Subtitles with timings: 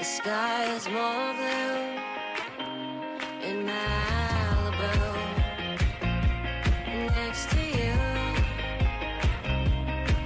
[0.00, 1.76] the sky is more blue
[3.48, 4.94] in Malibu.
[7.18, 7.96] Next to you,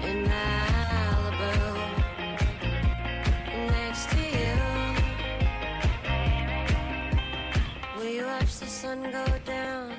[0.09, 1.55] in Malibu.
[3.77, 4.57] Next to you,
[7.99, 9.93] we watch the sun go down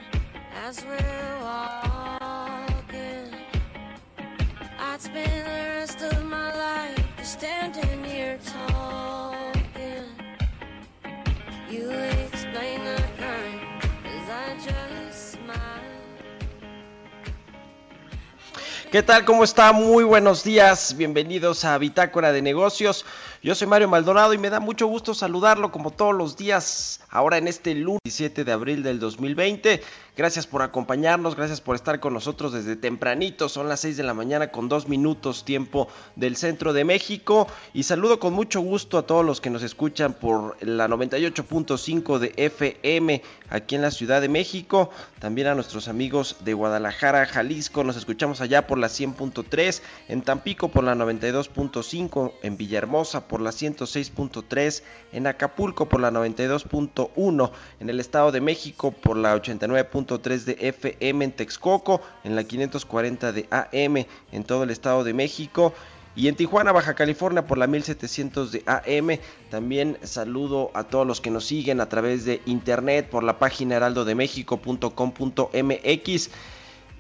[0.66, 3.28] as we're walking.
[4.80, 7.95] I'd spend the rest of my life standing
[18.96, 19.26] ¿Qué tal?
[19.26, 19.74] ¿Cómo está?
[19.74, 20.96] Muy buenos días.
[20.96, 23.04] Bienvenidos a Bitácora de Negocios.
[23.46, 27.38] Yo soy Mario Maldonado y me da mucho gusto saludarlo como todos los días, ahora
[27.38, 29.84] en este lunes 17 de abril del 2020.
[30.18, 33.48] Gracias por acompañarnos, gracias por estar con nosotros desde tempranito.
[33.48, 37.48] Son las 6 de la mañana con dos minutos tiempo del centro de México.
[37.74, 42.34] Y saludo con mucho gusto a todos los que nos escuchan por la 98.5 de
[42.38, 44.90] FM aquí en la Ciudad de México.
[45.20, 47.84] También a nuestros amigos de Guadalajara, Jalisco.
[47.84, 53.52] Nos escuchamos allá por la 100.3, en Tampico por la 92.5, en Villahermosa por la
[53.52, 60.58] 106.3, en Acapulco por la 92.1, en el Estado de México por la 89.3 de
[60.60, 65.74] FM, en Texcoco, en la 540 de AM, en todo el Estado de México.
[66.16, 69.20] Y en Tijuana, Baja California, por la 1700 de AM.
[69.50, 73.76] También saludo a todos los que nos siguen a través de internet por la página
[73.76, 76.30] heraldodemexico.com.mx.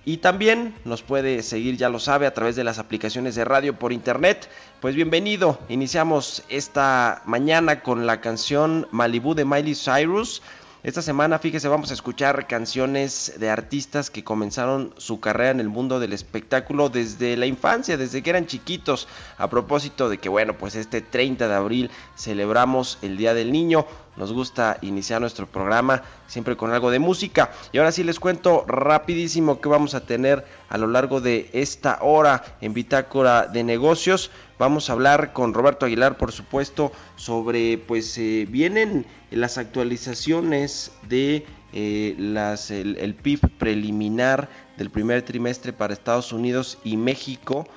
[0.08, 3.80] Y también nos puede seguir, ya lo sabe, a través de las aplicaciones de radio
[3.80, 4.48] por internet.
[4.80, 10.44] Pues bienvenido, iniciamos esta mañana con la canción Malibu de Miley Cyrus.
[10.84, 15.70] Esta semana, fíjese, vamos a escuchar canciones de artistas que comenzaron su carrera en el
[15.70, 19.08] mundo del espectáculo desde la infancia, desde que eran chiquitos.
[19.40, 23.88] A propósito de que, bueno, pues este 30 de abril celebramos el Día del Niño.
[24.18, 27.52] Nos gusta iniciar nuestro programa siempre con algo de música.
[27.72, 32.00] Y ahora sí les cuento rapidísimo que vamos a tener a lo largo de esta
[32.02, 34.32] hora en Bitácora de Negocios.
[34.58, 41.46] Vamos a hablar con Roberto Aguilar, por supuesto, sobre, pues eh, vienen las actualizaciones de
[41.74, 47.68] eh, las, el, el PIB preliminar del primer trimestre para Estados Unidos y México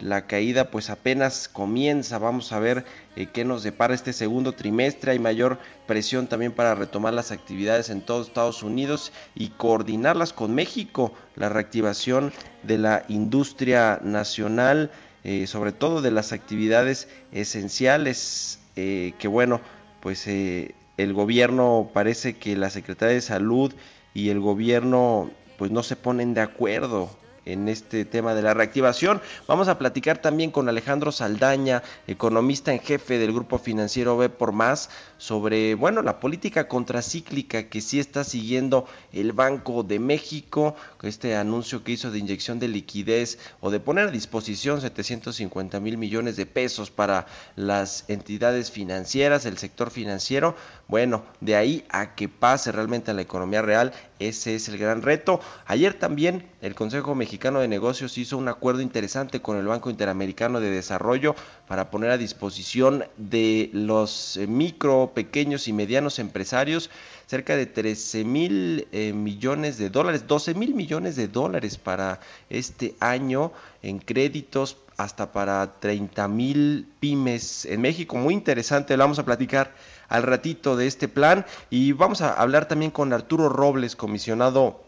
[0.00, 2.18] la caída pues apenas comienza.
[2.18, 2.84] Vamos a ver
[3.16, 5.12] eh, qué nos depara este segundo trimestre.
[5.12, 10.54] Hay mayor presión también para retomar las actividades en todos Estados Unidos y coordinarlas con
[10.54, 11.12] México.
[11.34, 14.90] La reactivación de la industria nacional,
[15.24, 19.60] eh, sobre todo de las actividades esenciales, eh, que bueno,
[20.00, 23.74] pues el gobierno parece que la Secretaría de Salud
[24.14, 27.10] y el gobierno pues no se ponen de acuerdo
[27.46, 29.22] en este tema de la reactivación.
[29.46, 34.52] Vamos a platicar también con Alejandro Saldaña, economista en jefe del grupo financiero B por
[34.52, 41.36] Más, sobre, bueno, la política contracíclica que sí está siguiendo el Banco de México, este
[41.36, 46.36] anuncio que hizo de inyección de liquidez o de poner a disposición 750 mil millones
[46.36, 50.56] de pesos para las entidades financieras, el sector financiero.
[50.88, 55.02] Bueno, de ahí a que pase realmente a la economía real, ese es el gran
[55.02, 55.40] reto.
[55.66, 60.60] Ayer también el Consejo Mexicano de Negocios hizo un acuerdo interesante con el Banco Interamericano
[60.60, 61.34] de Desarrollo
[61.68, 66.90] para poner a disposición de los eh, micro, pequeños y medianos empresarios
[67.26, 72.94] cerca de 13 mil eh, millones de dólares, 12 mil millones de dólares para este
[73.00, 73.52] año
[73.86, 78.16] en créditos hasta para 30 mil pymes en México.
[78.16, 79.74] Muy interesante, lo vamos a platicar
[80.08, 84.85] al ratito de este plan y vamos a hablar también con Arturo Robles, comisionado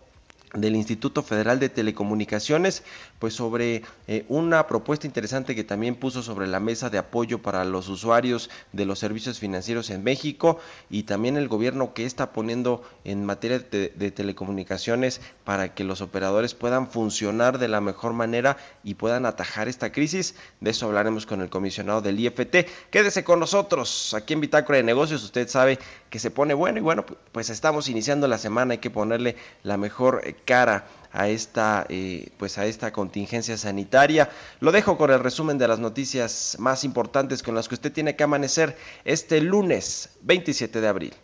[0.54, 2.82] del Instituto Federal de Telecomunicaciones,
[3.18, 7.64] pues sobre eh, una propuesta interesante que también puso sobre la mesa de apoyo para
[7.64, 10.58] los usuarios de los servicios financieros en México
[10.88, 16.00] y también el gobierno que está poniendo en materia de, de telecomunicaciones para que los
[16.00, 20.34] operadores puedan funcionar de la mejor manera y puedan atajar esta crisis.
[20.60, 22.66] De eso hablaremos con el comisionado del IFT.
[22.90, 25.24] Quédese con nosotros aquí en Bitácora de Negocios.
[25.24, 25.78] Usted sabe
[26.10, 29.76] que se pone bueno y bueno, pues estamos iniciando la semana, hay que ponerle la
[29.76, 34.30] mejor eh, cara a esta eh, pues a esta contingencia sanitaria.
[34.60, 38.16] Lo dejo con el resumen de las noticias más importantes con las que usted tiene
[38.16, 41.14] que amanecer este lunes 27 de abril.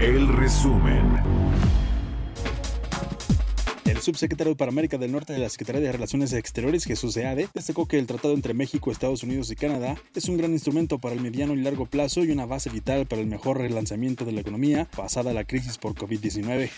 [0.00, 1.17] El resumen.
[4.08, 7.98] Subsecretario para América del Norte de la Secretaría de Relaciones Exteriores, Jesús Seade, destacó que
[7.98, 11.52] el tratado entre México, Estados Unidos y Canadá es un gran instrumento para el mediano
[11.52, 15.34] y largo plazo y una base vital para el mejor relanzamiento de la economía pasada
[15.34, 16.70] la crisis por COVID-19.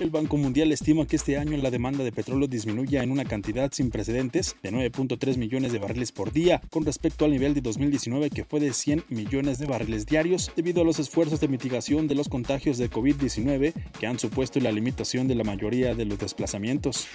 [0.00, 3.70] El Banco Mundial estima que este año la demanda de petróleo disminuya en una cantidad
[3.72, 8.30] sin precedentes de 9.3 millones de barriles por día con respecto al nivel de 2019
[8.30, 12.16] que fue de 100 millones de barriles diarios debido a los esfuerzos de mitigación de
[12.16, 17.06] los contagios de COVID-19 que han supuesto la limitación de la mayoría de los desplazamientos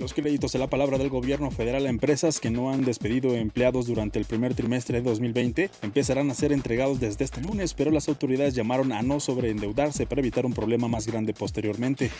[0.00, 3.86] los créditos de la palabra del gobierno federal a empresas que no han despedido empleados
[3.86, 8.08] durante el primer trimestre de 2020 empezarán a ser entregados desde este lunes, pero las
[8.08, 12.10] autoridades llamaron a no sobreendeudarse para evitar un problema más grande posteriormente.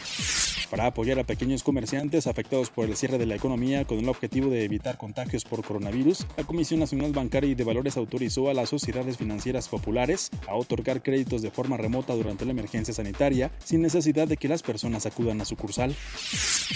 [0.71, 4.51] Para apoyar a pequeños comerciantes afectados por el cierre de la economía con el objetivo
[4.51, 8.69] de evitar contagios por coronavirus, la Comisión Nacional Bancaria y de Valores autorizó a las
[8.69, 14.29] sociedades financieras populares a otorgar créditos de forma remota durante la emergencia sanitaria sin necesidad
[14.29, 15.97] de que las personas acudan a sucursal.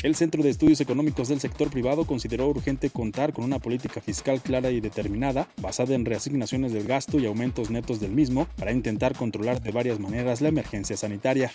[0.02, 4.42] El Centro de Estudios Económicos del Sector Privado consideró urgente contar con una política fiscal
[4.42, 9.16] clara y determinada, basada en reasignaciones del gasto y aumentos netos del mismo, para intentar
[9.16, 11.50] controlar de varias maneras la emergencia sanitaria.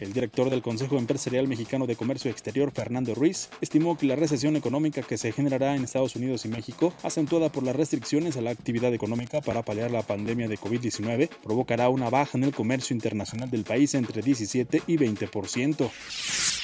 [0.00, 4.54] El director del Consejo Empresarial Mexicano de Comercio Exterior, Fernando Ruiz, estimó que la recesión
[4.56, 8.50] económica que se generará en Estados Unidos y México, acentuada por las restricciones a la
[8.50, 13.50] actividad económica para paliar la pandemia de COVID-19, provocará una baja en el comercio internacional
[13.50, 15.90] del país entre 17 y 20%.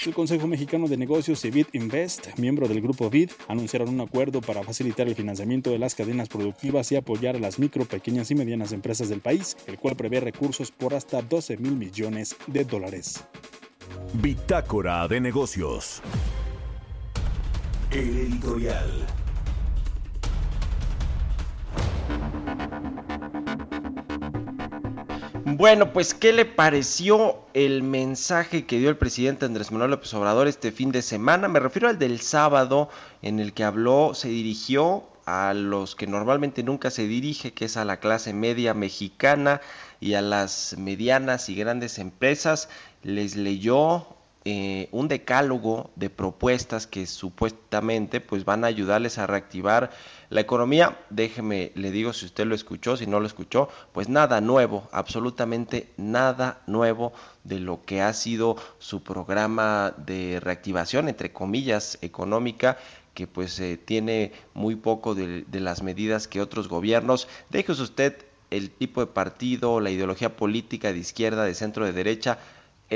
[0.07, 4.41] El Consejo Mexicano de Negocios y BID Invest, miembro del grupo BID, anunciaron un acuerdo
[4.41, 8.35] para facilitar el financiamiento de las cadenas productivas y apoyar a las micro, pequeñas y
[8.35, 13.25] medianas empresas del país, el cual prevé recursos por hasta 12 mil millones de dólares.
[14.15, 16.01] Bitácora de negocios.
[17.91, 19.22] El editorial.
[25.55, 30.49] Bueno, pues ¿qué le pareció el mensaje que dio el presidente Andrés Manuel López Obrador
[30.49, 31.47] este fin de semana?
[31.47, 32.89] Me refiero al del sábado
[33.21, 37.77] en el que habló, se dirigió a los que normalmente nunca se dirige, que es
[37.77, 39.61] a la clase media mexicana
[40.01, 42.71] y a las medianas y grandes empresas.
[43.03, 44.07] Les leyó
[44.47, 49.91] eh, un decálogo de propuestas que supuestamente pues van a ayudarles a reactivar
[50.33, 50.99] la economía.
[51.11, 55.91] Déjeme, le digo si usted lo escuchó, si no lo escuchó, pues nada nuevo, absolutamente
[55.99, 57.13] nada nuevo
[57.45, 62.79] de lo que ha sido su programa de reactivación, entre comillas, económica
[63.13, 67.29] que pues eh, tiene muy poco de, de las medidas que otros gobiernos.
[67.51, 72.39] Déjese usted el tipo de partido, la ideología política de izquierda, de centro, de derecha,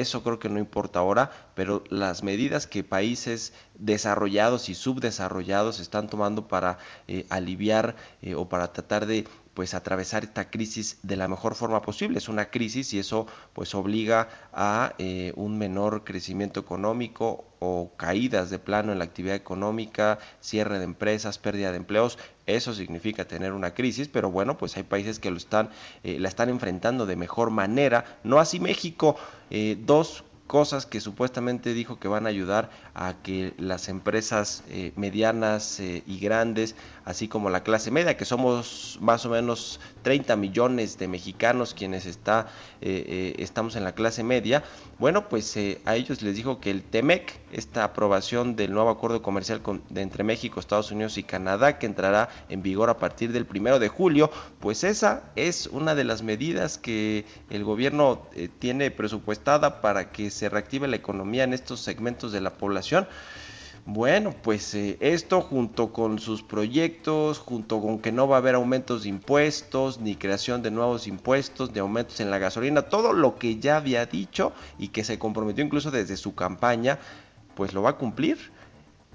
[0.01, 6.09] eso creo que no importa ahora, pero las medidas que países desarrollados y subdesarrollados están
[6.09, 6.79] tomando para
[7.09, 11.81] eh, aliviar eh, o para tratar de pues atravesar esta crisis de la mejor forma
[11.81, 12.19] posible.
[12.19, 18.51] Es una crisis y eso pues obliga a eh, un menor crecimiento económico o caídas
[18.51, 22.19] de plano en la actividad económica, cierre de empresas, pérdida de empleos.
[22.45, 25.71] Eso significa tener una crisis, pero bueno, pues hay países que lo están,
[26.05, 28.19] eh, la están enfrentando de mejor manera.
[28.25, 29.17] No así México.
[29.49, 34.93] Eh, dos cosas que supuestamente dijo que van a ayudar a que las empresas eh,
[34.97, 40.37] medianas eh, y grandes, así como la clase media, que somos más o menos 30
[40.37, 42.49] millones de mexicanos quienes está,
[42.81, 44.63] eh, estamos en la clase media,
[44.99, 49.61] bueno, pues a ellos les dijo que el TEMEC, esta aprobación del nuevo acuerdo comercial
[49.91, 53.79] de entre México, Estados Unidos y Canadá, que entrará en vigor a partir del primero
[53.79, 58.23] de julio, pues esa es una de las medidas que el gobierno
[58.59, 63.09] tiene presupuestada para que se reactive la economía en estos segmentos de la población.
[63.89, 68.57] Bueno, pues eh, esto junto con sus proyectos, junto con que no va a haber
[68.57, 73.37] aumentos de impuestos, ni creación de nuevos impuestos, ni aumentos en la gasolina, todo lo
[73.37, 76.99] que ya había dicho y que se comprometió incluso desde su campaña,
[77.55, 78.56] pues lo va a cumplir.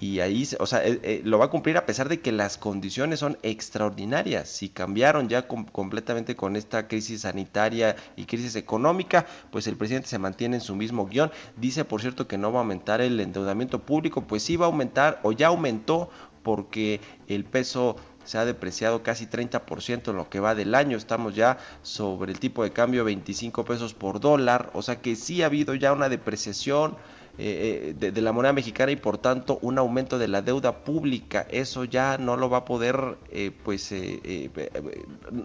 [0.01, 2.58] Y ahí, o sea, eh, eh, lo va a cumplir a pesar de que las
[2.58, 4.50] condiciones son extraordinarias.
[4.50, 10.17] Si cambiaron ya completamente con esta crisis sanitaria y crisis económica, pues el presidente se
[10.17, 11.31] mantiene en su mismo guion.
[11.55, 14.70] Dice, por cierto, que no va a aumentar el endeudamiento público, pues sí va a
[14.70, 16.10] aumentar o ya aumentó
[16.41, 20.98] porque el peso se ha depreciado casi 30% en lo que va del año.
[20.98, 24.72] Estamos ya sobre el tipo de cambio 25 pesos por dólar.
[24.74, 26.98] O sea que sí ha habido ya una depreciación
[27.43, 31.48] eh, eh, de, la moneda mexicana y por tanto un aumento de la deuda pública.
[31.50, 33.91] Eso ya no lo va a poder, eh, pues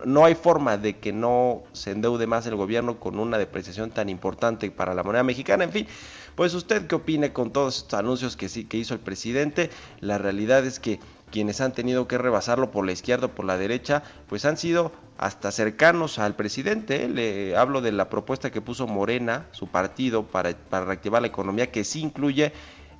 [0.04, 4.10] no hay forma de que no se endeude más el gobierno con una depreciación tan
[4.10, 5.64] importante para la moneda mexicana.
[5.64, 5.86] En fin,
[6.34, 9.70] pues usted qué opine con todos estos anuncios que sí que hizo el presidente.
[10.00, 11.00] La realidad es que
[11.30, 14.92] quienes han tenido que rebasarlo por la izquierda o por la derecha, pues han sido
[15.18, 17.04] hasta cercanos al presidente.
[17.04, 17.08] ¿eh?
[17.08, 21.70] Le hablo de la propuesta que puso Morena, su partido, para, para reactivar la economía,
[21.70, 22.52] que sí incluye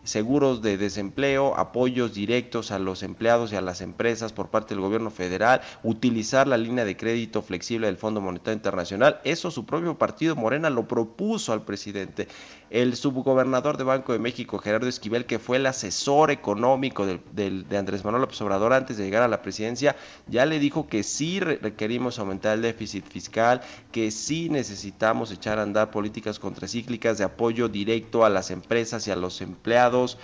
[0.07, 4.81] seguros de desempleo, apoyos directos a los empleados y a las empresas por parte del
[4.83, 9.21] gobierno federal, utilizar la línea de crédito flexible del Fondo Monetario Internacional.
[9.25, 12.29] Eso su propio partido Morena lo propuso al presidente.
[12.69, 18.05] El subgobernador de Banco de México, Gerardo Esquivel, que fue el asesor económico de, Andrés
[18.05, 19.95] Manuel López Obrador antes de llegar a la presidencia,
[20.27, 23.61] ya le dijo que sí requerimos aumentar el déficit fiscal,
[23.93, 29.13] que sí necesitamos echar a andar políticas contracíclicas de apoyo directo a las empresas y
[29.13, 30.19] a los empleados.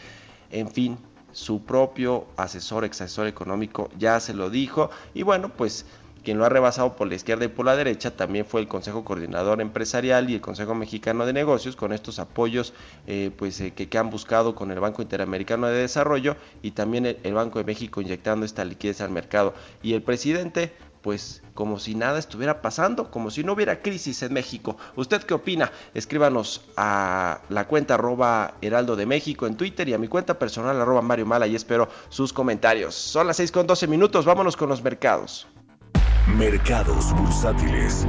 [0.51, 0.99] En fin,
[1.33, 4.91] su propio asesor, ex asesor económico ya se lo dijo.
[5.15, 5.87] Y bueno, pues
[6.23, 9.05] quien lo ha rebasado por la izquierda y por la derecha también fue el Consejo
[9.05, 12.73] Coordinador Empresarial y el Consejo Mexicano de Negocios con estos apoyos
[13.07, 17.35] eh, pues, eh, que, han buscado con el Banco Interamericano de Desarrollo y también el,
[17.35, 19.55] Banco de México inyectando esta liquidez al mercado.
[19.83, 24.33] Y el presidente pues como si nada estuviera pasando, como si no hubiera crisis en
[24.33, 24.77] México.
[24.95, 25.73] ¿Usted qué opina?
[25.95, 30.81] Escríbanos a la cuenta arroba Heraldo de México en Twitter y a mi cuenta personal
[30.81, 32.95] arroba Mario Mala y espero sus comentarios.
[32.95, 35.49] Son las 6 con 12 minutos, vámonos con los mercados.
[36.29, 38.07] Mercados bursátiles.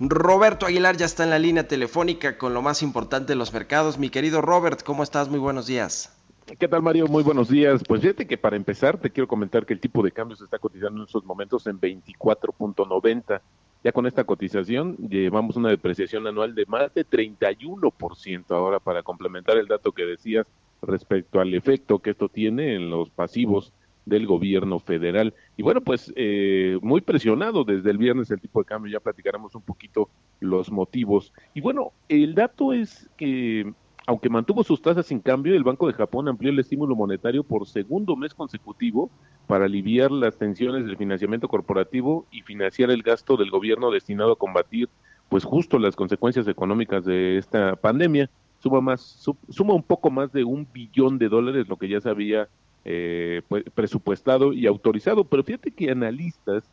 [0.00, 3.98] Roberto Aguilar ya está en la línea telefónica con lo más importante de los mercados.
[3.98, 5.28] Mi querido Robert, ¿cómo estás?
[5.28, 6.16] Muy buenos días.
[6.58, 7.06] ¿Qué tal, Mario?
[7.06, 7.82] Muy buenos días.
[7.86, 10.58] Pues fíjate que para empezar te quiero comentar que el tipo de cambio se está
[10.58, 13.42] cotizando en estos momentos en 24.90.
[13.84, 18.44] Ya con esta cotización llevamos una depreciación anual de más de 31%.
[18.48, 20.46] Ahora, para complementar el dato que decías
[20.80, 23.70] respecto al efecto que esto tiene en los pasivos
[24.10, 25.32] del gobierno federal.
[25.56, 29.54] Y bueno, pues eh, muy presionado desde el viernes el tipo de cambio, ya platicaremos
[29.54, 31.32] un poquito los motivos.
[31.54, 33.72] Y bueno, el dato es que
[34.06, 37.66] aunque mantuvo sus tasas sin cambio, el Banco de Japón amplió el estímulo monetario por
[37.68, 39.08] segundo mes consecutivo
[39.46, 44.38] para aliviar las tensiones del financiamiento corporativo y financiar el gasto del gobierno destinado a
[44.38, 44.88] combatir
[45.28, 48.28] pues justo las consecuencias económicas de esta pandemia.
[48.58, 49.00] Suma más
[49.48, 52.48] suma un poco más de un billón de dólares, lo que ya se había
[52.84, 55.24] eh, pues, presupuestado y autorizado.
[55.24, 56.64] Pero fíjate que analistas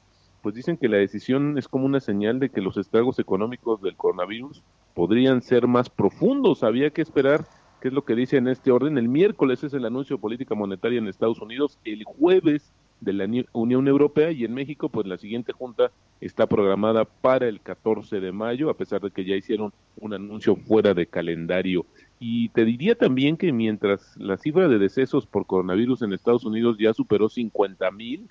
[0.42, 3.96] pues dicen que la decisión es como una señal de que los estragos económicos del
[3.96, 6.64] coronavirus podrían ser más profundos.
[6.64, 7.46] Había que esperar
[7.82, 8.98] qué es lo que dice en este orden.
[8.98, 13.28] El miércoles es el anuncio de política monetaria en Estados Unidos, el jueves de la
[13.54, 18.32] Unión Europea y en México pues la siguiente junta está programada para el 14 de
[18.32, 21.86] mayo, a pesar de que ya hicieron un anuncio fuera de calendario.
[22.20, 26.78] Y te diría también que mientras la cifra de decesos por coronavirus en Estados Unidos
[26.80, 28.28] ya superó 50 mil,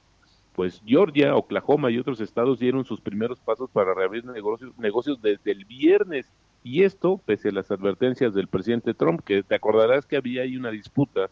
[0.55, 5.53] pues Georgia, Oklahoma y otros estados dieron sus primeros pasos para reabrir negocios, negocios desde
[5.53, 6.27] el viernes.
[6.65, 10.57] Y esto, pese a las advertencias del presidente Trump, que te acordarás que había ahí
[10.57, 11.29] una disputa,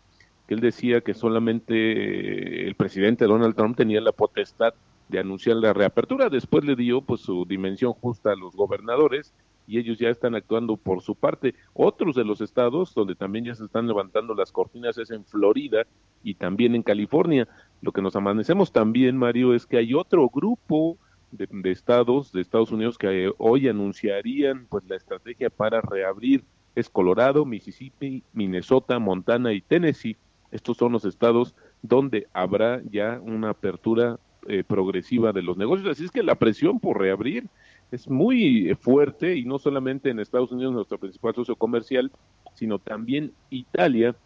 [0.46, 4.74] que él decía que solamente eh, el presidente Donald Trump tenía la potestad
[5.08, 6.28] de anunciar la reapertura.
[6.28, 9.32] Después le dio pues su dimensión justa a los gobernadores
[9.66, 11.54] y ellos ya están actuando por su parte.
[11.72, 15.86] Otros de los estados donde también ya se están levantando las cortinas es en Florida
[16.22, 17.48] y también en California.
[17.80, 20.98] Lo que nos amanecemos también, Mario, es que hay otro grupo
[21.32, 26.44] de, estados de Estados Unidos que hoy anunciarían pues la estrategia para reabrir
[26.74, 30.16] es Colorado, Mississippi, Minnesota, Montana y Tennessee.
[30.50, 34.18] Estos son los estados donde habrá ya una apertura
[34.48, 35.88] eh, progresiva de los negocios.
[35.88, 37.48] Así es que la presión por reabrir
[37.94, 42.10] es muy fuerte y no solamente en Estados Unidos, nuestro principal socio comercial,
[42.54, 44.16] sino también Italia.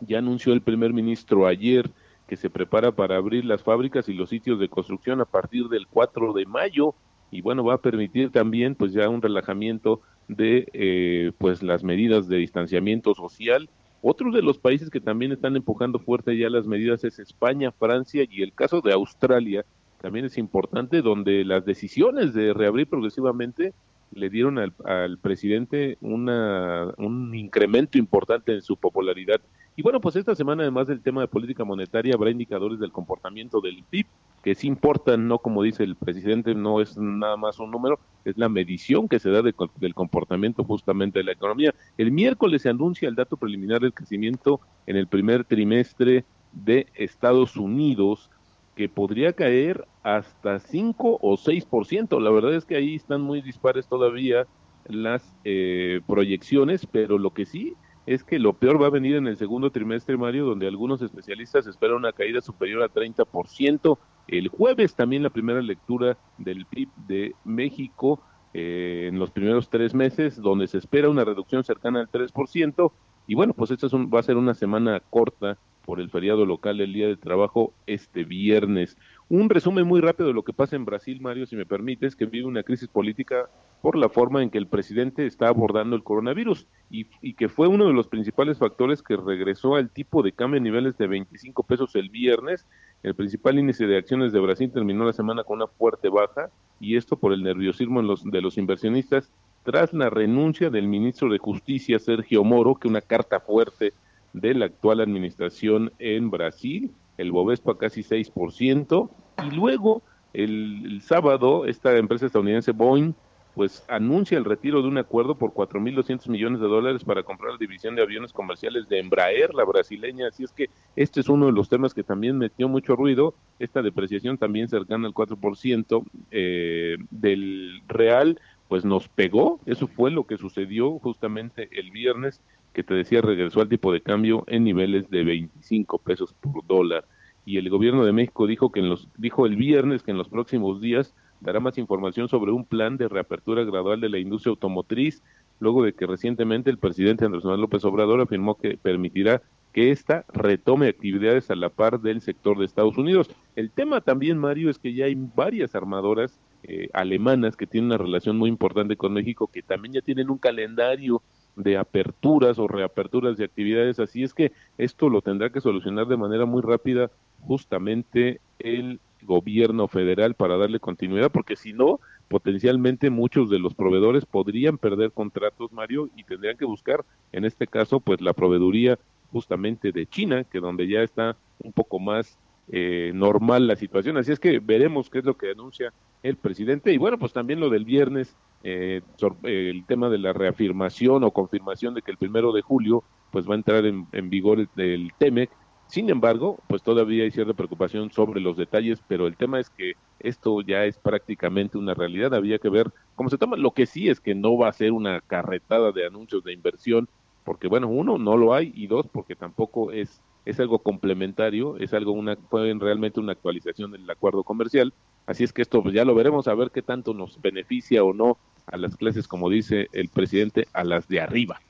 [0.00, 1.90] Ya anunció el primer ministro ayer
[2.26, 5.86] que se prepara para abrir las fábricas y los sitios de construcción a partir del
[5.86, 6.94] 4 de mayo
[7.30, 12.28] y bueno, va a permitir también pues ya un relajamiento de eh, pues las medidas
[12.28, 13.68] de distanciamiento social.
[14.02, 18.24] Otro de los países que también están empujando fuerte ya las medidas es España, Francia
[18.30, 19.64] y el caso de Australia,
[20.04, 23.72] también es importante, donde las decisiones de reabrir progresivamente
[24.12, 29.40] le dieron al, al presidente una, un incremento importante en su popularidad.
[29.76, 33.62] Y bueno, pues esta semana, además del tema de política monetaria, habrá indicadores del comportamiento
[33.62, 34.04] del PIB,
[34.42, 38.36] que sí importan, no como dice el presidente, no es nada más un número, es
[38.36, 41.74] la medición que se da de, del comportamiento justamente de la economía.
[41.96, 47.56] El miércoles se anuncia el dato preliminar del crecimiento en el primer trimestre de Estados
[47.56, 48.30] Unidos,
[48.74, 52.20] que podría caer hasta 5 o 6%.
[52.20, 54.46] La verdad es que ahí están muy dispares todavía
[54.86, 57.74] las eh, proyecciones, pero lo que sí
[58.06, 61.66] es que lo peor va a venir en el segundo trimestre, Mario, donde algunos especialistas
[61.66, 63.98] esperan una caída superior a 30%.
[64.28, 69.94] El jueves también la primera lectura del PIB de México eh, en los primeros tres
[69.94, 72.92] meses, donde se espera una reducción cercana al 3%.
[73.26, 76.78] Y bueno, pues esta es va a ser una semana corta por el feriado local
[76.78, 78.96] del Día de Trabajo este viernes.
[79.28, 82.26] Un resumen muy rápido de lo que pasa en Brasil, Mario, si me permites, que
[82.26, 83.48] vive una crisis política
[83.80, 87.86] por la forma en que el presidente está abordando el coronavirus y, que fue uno
[87.86, 91.94] de los principales factores que regresó al tipo de cambio a niveles de 25 pesos
[91.96, 92.66] el viernes.
[93.02, 96.48] El principal índice de acciones de Brasil terminó la semana con una fuerte baja
[96.80, 99.30] y esto por el nerviosismo en los, de los inversionistas
[99.64, 103.92] tras la renuncia del ministro de Justicia, Sergio Moro, que una carta fuerte
[104.34, 109.10] de la actual administración en Brasil, el Bovespa casi 6%,
[109.46, 113.14] y luego el, sábado esta empresa estadounidense Boeing
[113.54, 117.58] pues anuncia el retiro de un acuerdo por 4.200 millones de dólares para comprar la
[117.58, 120.26] división de aviones comerciales de Embraer, la brasileña.
[120.26, 123.34] Así es que este es uno de los temas que también metió mucho ruido.
[123.60, 129.60] Esta depreciación también cercana al 4% eh, del real, pues nos pegó.
[129.66, 132.40] Eso fue lo que sucedió justamente el viernes
[132.74, 137.06] que te decía regresó al tipo de cambio en niveles de 25 pesos por dólar.
[137.46, 140.28] Y el gobierno de México dijo que en los dijo el viernes que en los
[140.28, 145.22] próximos días dará más información sobre un plan de reapertura gradual de la industria automotriz,
[145.60, 150.24] luego de que recientemente el presidente Andrés Manuel López Obrador afirmó que permitirá que ésta
[150.32, 153.28] retome actividades a la par del sector de Estados Unidos.
[153.56, 157.98] El tema también, Mario, es que ya hay varias armadoras eh, alemanas que tienen una
[157.98, 161.22] relación muy importante con México, que también ya tienen un calendario
[161.56, 166.16] de aperturas o reaperturas de actividades, así es que esto lo tendrá que solucionar de
[166.16, 173.50] manera muy rápida justamente el gobierno federal para darle continuidad, porque si no, potencialmente muchos
[173.50, 178.20] de los proveedores podrían perder contratos, Mario, y tendrían que buscar, en este caso, pues
[178.20, 178.98] la proveeduría
[179.32, 182.38] justamente de China, que donde ya está un poco más
[182.70, 184.16] eh, normal la situación.
[184.16, 186.92] Así es que veremos qué es lo que anuncia el presidente.
[186.92, 188.34] Y bueno, pues también lo del viernes,
[188.64, 189.02] eh,
[189.42, 193.52] el tema de la reafirmación o confirmación de que el primero de julio pues va
[193.52, 195.50] a entrar en, en vigor el, el, TEMEC.
[195.86, 199.92] Sin embargo, pues todavía hay cierta preocupación sobre los detalles, pero el tema es que
[200.18, 202.32] esto ya es prácticamente una realidad.
[202.32, 203.58] Había que ver cómo se toma.
[203.58, 207.06] Lo que sí es que no va a ser una carretada de anuncios de inversión,
[207.44, 211.94] porque bueno, uno, no lo hay, y dos, porque tampoco es es algo complementario, es
[211.94, 214.92] algo una pueden realmente una actualización del acuerdo comercial,
[215.26, 218.12] así es que esto pues, ya lo veremos a ver qué tanto nos beneficia o
[218.12, 221.60] no a las clases como dice el presidente a las de arriba.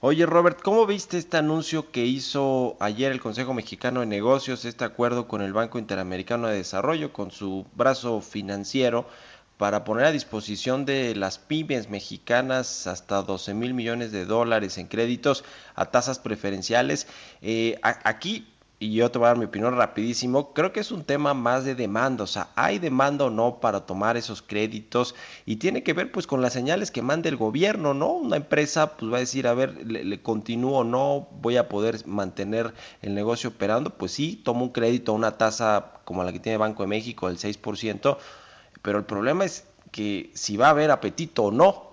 [0.00, 4.84] Oye Robert, ¿cómo viste este anuncio que hizo ayer el Consejo Mexicano de Negocios, este
[4.84, 9.06] acuerdo con el Banco Interamericano de Desarrollo, con su brazo financiero?
[9.62, 14.88] para poner a disposición de las pymes mexicanas hasta 12 mil millones de dólares en
[14.88, 15.44] créditos
[15.76, 17.06] a tasas preferenciales.
[17.42, 18.48] Eh, aquí,
[18.82, 21.64] y yo te voy a dar mi opinión rapidísimo, creo que es un tema más
[21.64, 25.14] de demanda, o sea, hay demanda o no para tomar esos créditos
[25.46, 28.08] y tiene que ver pues con las señales que manda el gobierno, ¿no?
[28.14, 31.68] Una empresa pues va a decir, a ver, le, le continúo o no, voy a
[31.68, 36.32] poder mantener el negocio operando, pues sí, tomo un crédito a una tasa como la
[36.32, 38.16] que tiene Banco de México, el 6%,
[38.82, 41.91] pero el problema es que si va a haber apetito o no.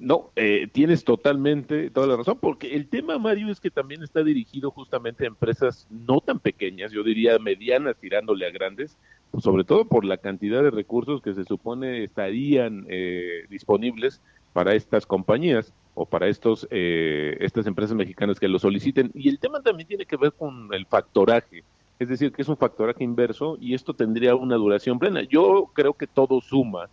[0.00, 4.24] No, eh, tienes totalmente toda la razón, porque el tema, Mario, es que también está
[4.24, 8.96] dirigido justamente a empresas no tan pequeñas, yo diría medianas tirándole a grandes,
[9.30, 14.22] pues sobre todo por la cantidad de recursos que se supone estarían eh, disponibles
[14.54, 19.10] para estas compañías o para estos eh, estas empresas mexicanas que lo soliciten.
[19.14, 21.62] Y el tema también tiene que ver con el factoraje
[22.00, 25.22] es decir, que es un factoraje inverso y esto tendría una duración plena.
[25.22, 26.88] Yo creo que todo suma.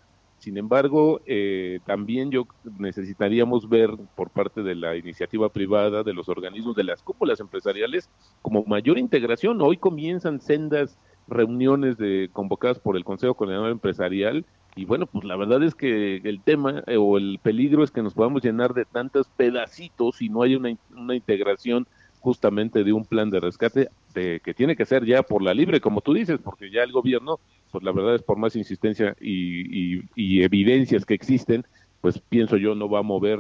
[0.47, 2.47] Sin embargo, eh, también yo
[2.79, 8.10] necesitaríamos ver por parte de la iniciativa privada, de los organismos, de las cúpulas empresariales,
[8.41, 9.62] como mayor integración.
[9.62, 14.45] Hoy comienzan sendas reuniones de, convocadas por el Consejo Coordinador Empresarial
[14.77, 18.01] y bueno, pues la verdad es que el tema eh, o el peligro es que
[18.01, 21.88] nos podamos llenar de tantos pedacitos y no hay una, una integración
[22.27, 25.79] justamente de un plan de rescate de, que tiene que ser ya por la libre,
[25.79, 27.39] como tú dices, porque ya el gobierno,
[27.71, 31.65] pues la verdad es por más insistencia y, y evidencias que existen,
[32.01, 33.39] pues pienso yo no va a mover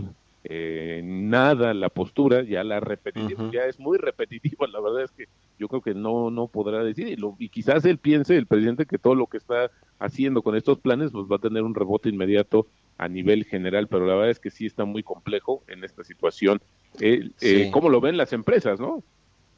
[0.49, 5.27] eh, nada la postura, ya la repetitiva, ya es muy repetitiva, la verdad es que
[5.59, 8.97] yo creo que no, no podrá decir, y, y, quizás él piense, el presidente, que
[8.97, 12.67] todo lo que está haciendo con estos planes, pues va a tener un rebote inmediato
[12.97, 16.61] a nivel general, pero la verdad es que sí está muy complejo en esta situación.
[16.99, 19.03] Eh, eh, ¿Cómo lo ven las empresas, no?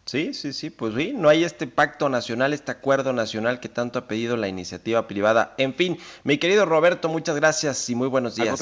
[0.05, 3.99] Sí, sí, sí, pues sí, no hay este pacto nacional, este acuerdo nacional que tanto
[3.99, 5.53] ha pedido la iniciativa privada.
[5.57, 8.59] En fin, mi querido Roberto, muchas gracias y muy buenos días.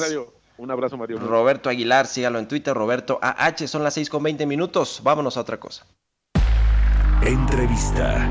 [0.58, 1.18] Un abrazo, Mario.
[1.20, 5.00] Roberto Aguilar, sígalo en Twitter, Roberto AH, son las 6 con 20 minutos.
[5.04, 5.86] Vámonos a otra cosa.
[7.22, 8.28] Entrevista.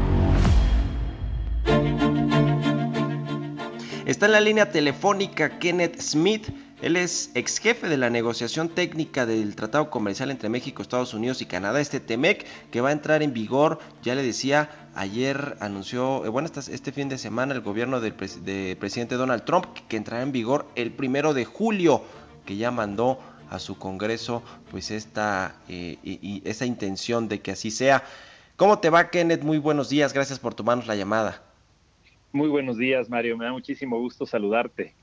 [4.06, 6.50] Está en la línea telefónica Kenneth Smith.
[6.82, 11.42] Él es ex jefe de la negociación técnica del Tratado Comercial entre México, Estados Unidos
[11.42, 16.24] y Canadá, este TEMEC, que va a entrar en vigor, ya le decía, ayer anunció,
[16.24, 20.32] eh, bueno, este fin de semana el gobierno del presidente Donald Trump, que entrará en
[20.32, 22.04] vigor el primero de julio
[22.46, 27.72] que ya mandó a su Congreso pues esta, eh, y, esa intención de que así
[27.72, 28.04] sea.
[28.56, 29.42] ¿Cómo te va, Kenneth?
[29.42, 31.42] Muy buenos días, gracias por tomarnos la llamada.
[32.32, 34.94] Muy buenos días, Mario, me da muchísimo gusto saludarte.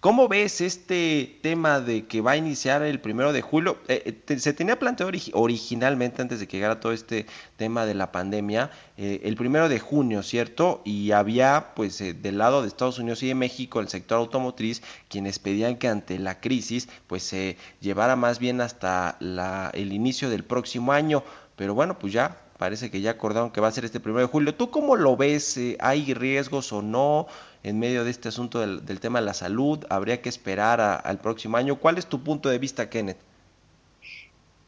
[0.00, 3.78] ¿Cómo ves este tema de que va a iniciar el primero de julio?
[3.88, 8.10] Eh, eh, se tenía planteado originalmente, antes de que llegara todo este tema de la
[8.10, 10.80] pandemia, eh, el primero de junio, ¿cierto?
[10.84, 15.38] Y había, pues, del lado de Estados Unidos y de México, el sector automotriz, quienes
[15.38, 20.44] pedían que ante la crisis, pues, se llevara más bien hasta la, el inicio del
[20.44, 21.22] próximo año.
[21.56, 24.32] Pero bueno, pues ya parece que ya acordaron que va a ser este primero de
[24.32, 24.54] julio.
[24.54, 25.58] ¿Tú cómo lo ves?
[25.78, 27.26] ¿Hay riesgos o no?
[27.62, 29.84] En medio de este asunto del, tema de la salud?
[29.90, 31.76] ¿Habría que esperar al próximo año?
[31.76, 33.18] ¿Cuál es tu punto de vista, Kenneth?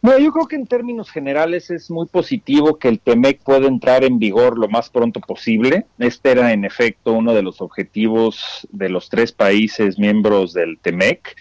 [0.02, 4.02] Bueno, yo creo que en términos generales es muy positivo que el TEMEC pueda entrar
[4.02, 5.86] en vigor lo más pronto posible.
[5.98, 11.36] Este era en efecto uno de los objetivos de los tres países miembros del TEMEC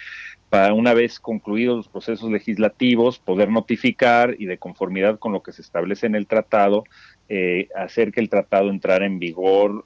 [0.52, 5.54] para una vez concluidos los procesos legislativos poder notificar y de conformidad con lo que
[5.54, 6.84] se establece en el tratado,
[7.30, 9.86] eh, hacer que el tratado entrara en vigor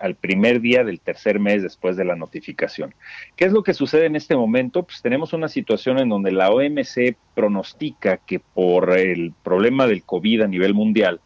[0.00, 2.94] al primer día del tercer mes después de la notificación.
[3.36, 4.82] ¿Qué es lo que sucede en este momento?
[4.82, 10.42] Pues tenemos una situación en donde la OMC pronostica que por el problema del COVID
[10.42, 11.20] a nivel mundial,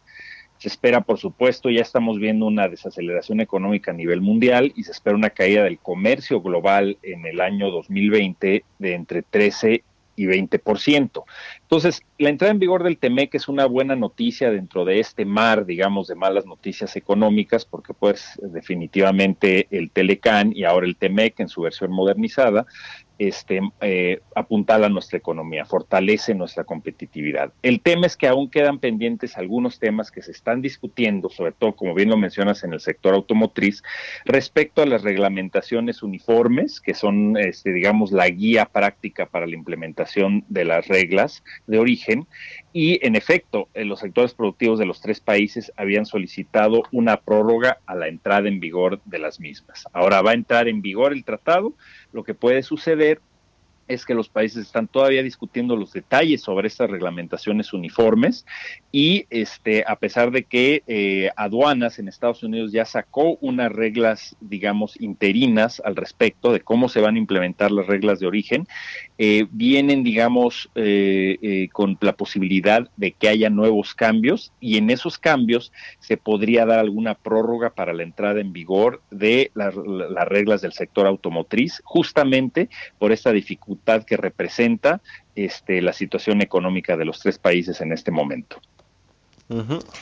[0.57, 4.91] se espera, por supuesto, ya estamos viendo una desaceleración económica a nivel mundial y se
[4.91, 9.83] espera una caída del comercio global en el año 2020 de entre 13
[10.17, 11.23] y 20%.
[11.61, 15.65] Entonces, la entrada en vigor del TEMEC es una buena noticia dentro de este mar,
[15.65, 21.47] digamos, de malas noticias económicas, porque pues definitivamente el Telecan y ahora el TEMEC en
[21.47, 22.65] su versión modernizada
[23.17, 27.51] este, eh, apuntala nuestra economía, fortalece nuestra competitividad.
[27.61, 31.75] El tema es que aún quedan pendientes algunos temas que se están discutiendo, sobre todo,
[31.75, 33.83] como bien lo mencionas, en el sector automotriz,
[34.25, 40.45] respecto a las reglamentaciones uniformes, que son, este, digamos, la guía práctica para la implementación
[40.49, 42.27] de las reglas de origen.
[42.79, 47.79] Y, en efecto, en los sectores productivos de los tres países habían solicitado una prórroga
[47.87, 49.87] a la entrada en vigor de las mismas.
[49.93, 51.73] Ahora va a entrar en vigor el tratado
[52.13, 53.19] lo que puede suceder
[53.87, 58.45] es que los países están todavía discutiendo los detalles sobre estas reglamentaciones uniformes
[58.91, 64.35] y este a pesar de que eh, aduanas en Estados Unidos ya sacó unas reglas
[64.41, 68.67] digamos interinas al respecto de cómo se van a implementar las reglas de origen
[69.17, 75.17] eh, vienen digamos eh, con la posibilidad de que haya nuevos cambios y en esos
[75.17, 79.73] cambios se podría dar alguna prórroga para la entrada en vigor de las
[80.27, 82.69] reglas del sector automotriz justamente
[82.99, 85.01] por esta dificultad que representa
[85.35, 88.59] este, la situación económica de los tres países en este momento.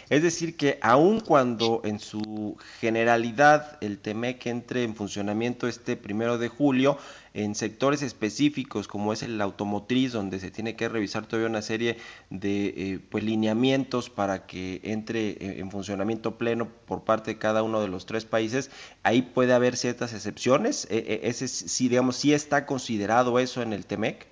[0.09, 6.39] Es decir, que aun cuando en su generalidad el TEMEC entre en funcionamiento este primero
[6.39, 6.97] de julio,
[7.35, 11.97] en sectores específicos como es el automotriz, donde se tiene que revisar todavía una serie
[12.29, 17.61] de eh, pues, lineamientos para que entre eh, en funcionamiento pleno por parte de cada
[17.61, 18.71] uno de los tres países,
[19.03, 20.87] ahí puede haber ciertas excepciones.
[20.89, 24.27] E, e, ese, si digamos, sí está considerado eso en el TEMEC.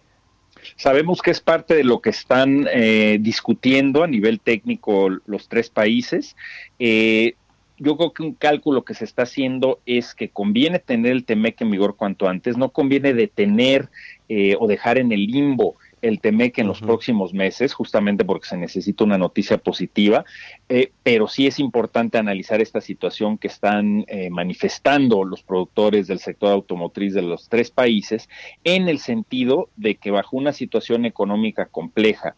[0.77, 5.69] Sabemos que es parte de lo que están eh, discutiendo a nivel técnico los tres
[5.69, 6.35] países.
[6.79, 7.35] Eh,
[7.84, 11.62] yo creo que un cálculo que se está haciendo es que conviene tener el TEMEC
[11.62, 13.89] en vigor cuanto antes, no conviene detener
[14.30, 18.58] eh, o dejar en el limbo el TEMEC en los próximos meses, justamente porque se
[18.58, 20.26] necesita una noticia positiva,
[20.67, 26.19] eh, pero sí es importante analizar esta situación que están eh, manifestando los productores del
[26.19, 28.28] sector automotriz de los tres países,
[28.65, 32.36] en el sentido de que bajo una situación económica compleja,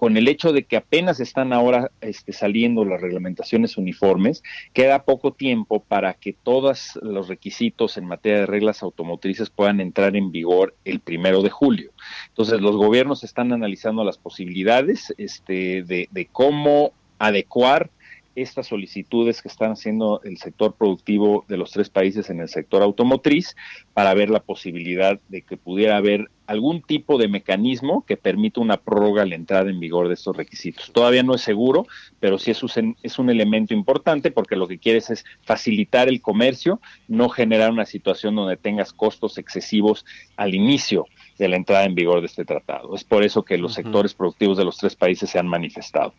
[0.00, 5.34] con el hecho de que apenas están ahora este, saliendo las reglamentaciones uniformes, queda poco
[5.34, 10.74] tiempo para que todos los requisitos en materia de reglas automotrices puedan entrar en vigor
[10.86, 11.90] el primero de julio.
[12.28, 17.90] Entonces, los gobiernos están analizando las posibilidades este, de, de cómo adecuar
[18.36, 22.82] estas solicitudes que están haciendo el sector productivo de los tres países en el sector
[22.82, 23.56] automotriz
[23.92, 28.76] para ver la posibilidad de que pudiera haber algún tipo de mecanismo que permita una
[28.76, 30.92] prórroga a la entrada en vigor de estos requisitos.
[30.92, 31.86] Todavía no es seguro,
[32.18, 36.20] pero sí es un, es un elemento importante porque lo que quieres es facilitar el
[36.20, 40.04] comercio, no generar una situación donde tengas costos excesivos
[40.36, 41.06] al inicio
[41.38, 42.94] de la entrada en vigor de este tratado.
[42.94, 46.12] Es por eso que los sectores productivos de los tres países se han manifestado.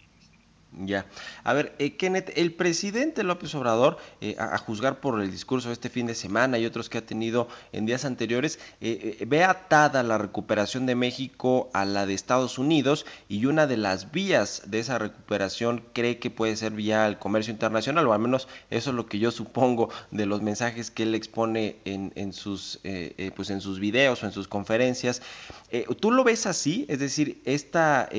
[0.74, 1.06] Ya.
[1.44, 5.74] A ver, eh, Kenneth, el presidente López Obrador, eh, a, juzgar por el discurso de
[5.74, 9.44] este fin de semana y otros que ha tenido en días anteriores, eh, eh, ve
[9.44, 14.64] atada la recuperación de México a la de Estados Unidos y una de las vías
[14.68, 18.92] de esa recuperación cree que puede ser vía el comercio internacional, o al menos eso
[18.92, 22.80] es lo que yo supongo de los mensajes que él expone en, en sus,
[23.36, 25.22] pues en sus videos o en sus conferencias.
[26.00, 26.86] ¿Tú lo ves así?
[26.88, 28.10] Es decir, esta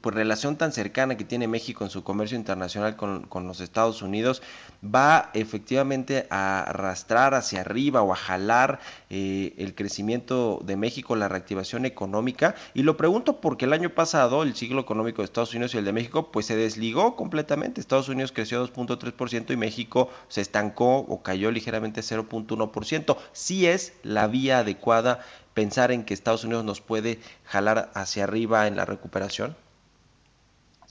[0.00, 4.02] pues relación tan cercana que tiene México en su comercio internacional con, con, los Estados
[4.02, 4.42] Unidos
[4.84, 11.28] va efectivamente a arrastrar hacia arriba o a jalar eh, el crecimiento de México, la
[11.28, 12.54] reactivación económica.
[12.74, 15.84] Y lo pregunto porque el año pasado el ciclo económico de Estados Unidos y el
[15.84, 17.80] de México pues se desligó completamente.
[17.80, 23.16] Estados Unidos creció 2.3% y México se estancó o cayó ligeramente 0.1%.
[23.32, 25.20] Sí es la vía adecuada
[25.54, 29.56] pensar en que Estados Unidos nos puede jalar hacia arriba en la recuperación?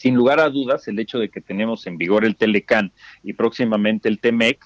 [0.01, 4.09] Sin lugar a dudas, el hecho de que tenemos en vigor el Telecan y próximamente
[4.09, 4.65] el TEMEC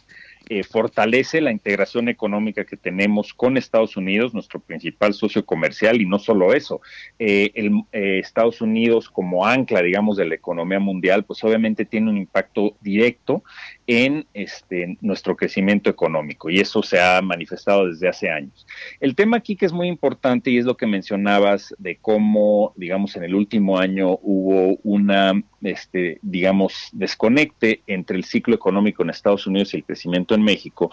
[0.50, 6.06] eh, fortalece la integración económica que tenemos con Estados Unidos, nuestro principal socio comercial, y
[6.06, 6.82] no solo eso,
[7.20, 12.10] eh, el, eh, Estados Unidos como ancla, digamos, de la economía mundial, pues obviamente tiene
[12.10, 13.44] un impacto directo
[13.88, 18.66] en este, nuestro crecimiento económico y eso se ha manifestado desde hace años.
[19.00, 23.16] El tema aquí que es muy importante y es lo que mencionabas de cómo, digamos,
[23.16, 29.48] en el último año hubo una, este, digamos, desconecte entre el ciclo económico en Estados
[29.48, 30.92] Unidos y el crecimiento en México,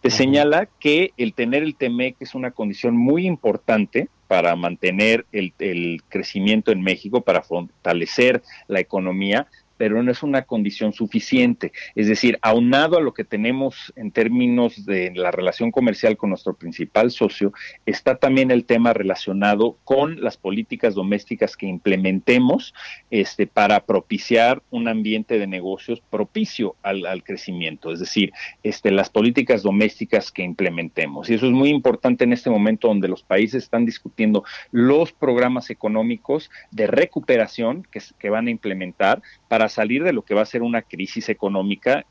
[0.00, 5.52] te señala que el tener el TEMEC es una condición muy importante para mantener el,
[5.58, 11.72] el crecimiento en México, para fortalecer la economía, pero no es una condición suficiente.
[11.94, 16.54] Es decir, aunado a lo que tenemos en términos de la relación comercial con nuestro
[16.54, 17.52] principal socio,
[17.86, 22.74] está también el tema relacionado con las políticas domésticas que implementemos
[23.10, 28.32] este, para propiciar un ambiente de negocios propicio al, al crecimiento, es decir,
[28.62, 31.28] este, las políticas domésticas que implementemos.
[31.28, 35.70] Y eso es muy importante en este momento donde los países están discutiendo los programas
[35.70, 40.46] económicos de recuperación que, que van a implementar para salir de lo que va a
[40.46, 42.06] ser una crisis económica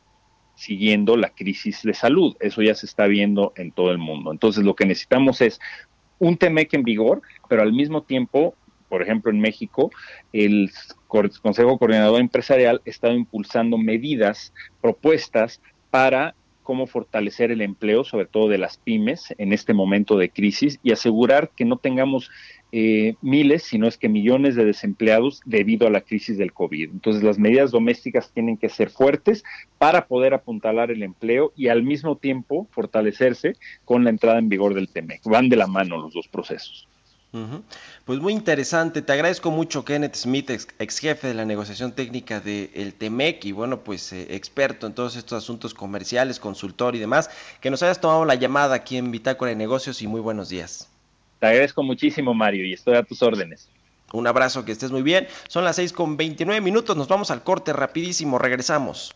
[0.56, 2.36] siguiendo la crisis de salud.
[2.40, 4.32] Eso ya se está viendo en todo el mundo.
[4.32, 5.60] Entonces lo que necesitamos es
[6.20, 8.56] un TEMEC en vigor, pero al mismo tiempo,
[8.88, 9.92] por ejemplo, en México,
[10.32, 10.72] el
[11.08, 18.58] Consejo Coordinador Empresarial está impulsando medidas, propuestas para cómo fortalecer el empleo, sobre todo de
[18.58, 22.32] las pymes, en este momento de crisis y asegurar que no tengamos
[22.72, 26.90] eh, miles, sino es que millones de desempleados debido a la crisis del COVID.
[26.90, 29.44] Entonces las medidas domésticas tienen que ser fuertes
[29.78, 33.54] para poder apuntalar el empleo y al mismo tiempo fortalecerse
[33.86, 35.22] con la entrada en vigor del TEMEC.
[35.26, 36.88] Van de la mano los dos procesos.
[38.06, 42.94] Pues muy interesante, te agradezco mucho Kenneth Smith, ex, jefe de la negociación técnica del
[42.94, 47.72] TEMEC y bueno, pues eh, experto en todos estos asuntos comerciales, consultor y demás, que
[47.72, 50.90] nos hayas tomado la llamada aquí en Bitácora de Negocios y muy buenos días.
[51.40, 53.68] Te agradezco muchísimo, Mario, y estoy a tus órdenes.
[54.12, 55.28] Un abrazo, que estés muy bien.
[55.48, 59.16] Son las 6 con 29 minutos, nos vamos al corte rapidísimo, regresamos.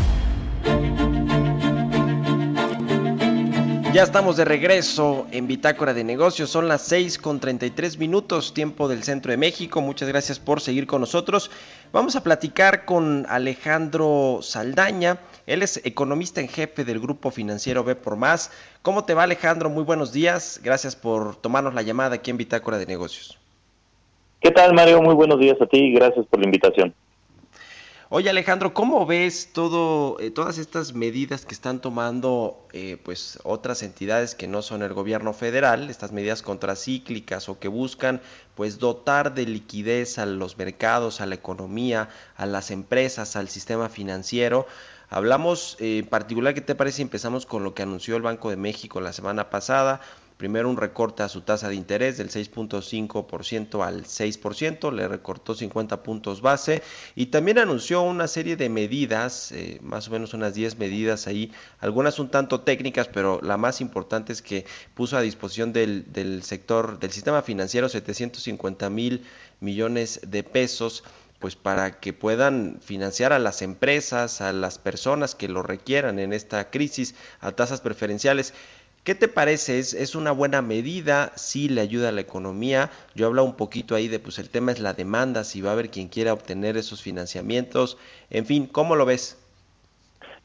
[3.93, 6.49] Ya estamos de regreso en Bitácora de Negocios.
[6.49, 9.81] Son las 6 con 33 minutos, tiempo del centro de México.
[9.81, 11.51] Muchas gracias por seguir con nosotros.
[11.91, 15.19] Vamos a platicar con Alejandro Saldaña.
[15.45, 18.51] Él es economista en jefe del grupo financiero B por Más.
[18.81, 19.69] ¿Cómo te va, Alejandro?
[19.69, 20.61] Muy buenos días.
[20.63, 23.37] Gracias por tomarnos la llamada aquí en Bitácora de Negocios.
[24.39, 25.01] ¿Qué tal, Mario?
[25.01, 26.93] Muy buenos días a ti y gracias por la invitación.
[28.13, 33.83] Oye Alejandro, ¿cómo ves todo, eh, todas estas medidas que están tomando eh, pues otras
[33.83, 38.19] entidades que no son el gobierno federal, estas medidas contracíclicas o que buscan
[38.53, 43.87] pues dotar de liquidez a los mercados, a la economía, a las empresas, al sistema
[43.87, 44.67] financiero?
[45.09, 47.01] Hablamos eh, en particular, ¿qué te parece?
[47.01, 50.01] Empezamos con lo que anunció el Banco de México la semana pasada,
[50.41, 56.01] Primero un recorte a su tasa de interés del 6.5% al 6%, le recortó 50
[56.01, 56.81] puntos base
[57.13, 61.51] y también anunció una serie de medidas, eh, más o menos unas 10 medidas ahí,
[61.79, 66.41] algunas un tanto técnicas, pero la más importante es que puso a disposición del, del
[66.41, 69.23] sector, del sistema financiero 750 mil
[69.59, 71.03] millones de pesos
[71.41, 76.33] pues para que puedan financiar a las empresas, a las personas que lo requieran en
[76.33, 78.53] esta crisis a tasas preferenciales.
[79.03, 79.79] ¿Qué te parece?
[79.79, 81.31] ¿Es, ¿Es, una buena medida?
[81.35, 82.91] ¿Sí le ayuda a la economía?
[83.15, 85.73] Yo hablo un poquito ahí de, pues el tema es la demanda, si va a
[85.73, 87.97] haber quien quiera obtener esos financiamientos.
[88.29, 89.41] En fin, ¿cómo lo ves?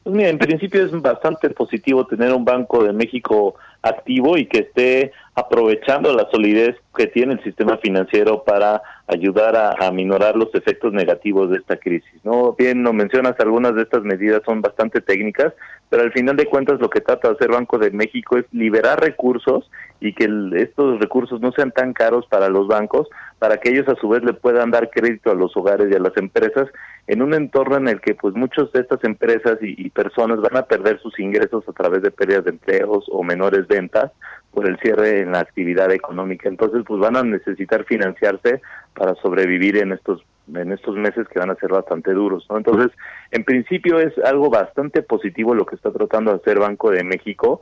[0.01, 4.59] Pues mira, en principio es bastante positivo tener un Banco de México activo y que
[4.59, 10.53] esté aprovechando la solidez que tiene el sistema financiero para ayudar a, a minorar los
[10.53, 12.19] efectos negativos de esta crisis.
[12.23, 15.53] No bien no mencionas algunas de estas medidas son bastante técnicas,
[15.89, 18.99] pero al final de cuentas lo que trata de hacer Banco de México es liberar
[18.99, 23.07] recursos y que estos recursos no sean tan caros para los bancos,
[23.39, 25.99] para que ellos a su vez le puedan dar crédito a los hogares y a
[25.99, 26.67] las empresas
[27.05, 30.57] en un entorno en el que pues muchas de estas empresas y, y personas van
[30.57, 34.11] a perder sus ingresos a través de pérdidas de empleos o menores ventas
[34.51, 36.49] por el cierre en la actividad económica.
[36.49, 38.61] Entonces, pues van a necesitar financiarse
[38.95, 40.23] para sobrevivir en estos
[40.55, 42.57] en estos meses que van a ser bastante duros, ¿no?
[42.57, 42.91] Entonces,
[43.31, 47.59] en principio es algo bastante positivo lo que está tratando de hacer Banco de México,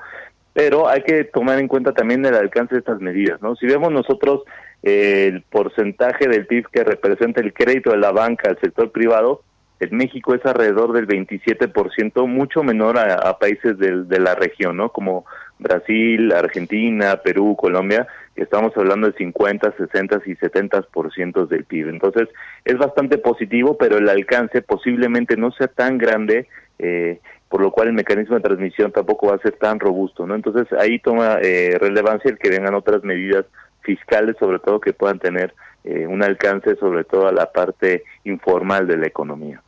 [0.53, 3.55] pero hay que tomar en cuenta también el alcance de estas medidas, ¿no?
[3.55, 4.43] Si vemos nosotros
[4.85, 9.41] el porcentaje del PIB que representa el crédito de la banca al sector privado,
[9.79, 14.89] en México es alrededor del 27%, mucho menor a, países de, de, la región, ¿no?
[14.89, 15.25] Como
[15.57, 21.89] Brasil, Argentina, Perú, Colombia, estamos hablando de 50, 60 y 70% del PIB.
[21.89, 22.29] Entonces,
[22.63, 27.19] es bastante positivo, pero el alcance posiblemente no sea tan grande, eh,
[27.49, 30.35] por lo cual el mecanismo de transmisión tampoco va a ser tan robusto, ¿no?
[30.35, 33.45] Entonces, ahí toma eh, relevancia el que vengan otras medidas
[33.85, 38.87] fiscales, sobre todo que puedan tener eh, un alcance sobre todo a la parte informal
[38.87, 39.61] de la economía.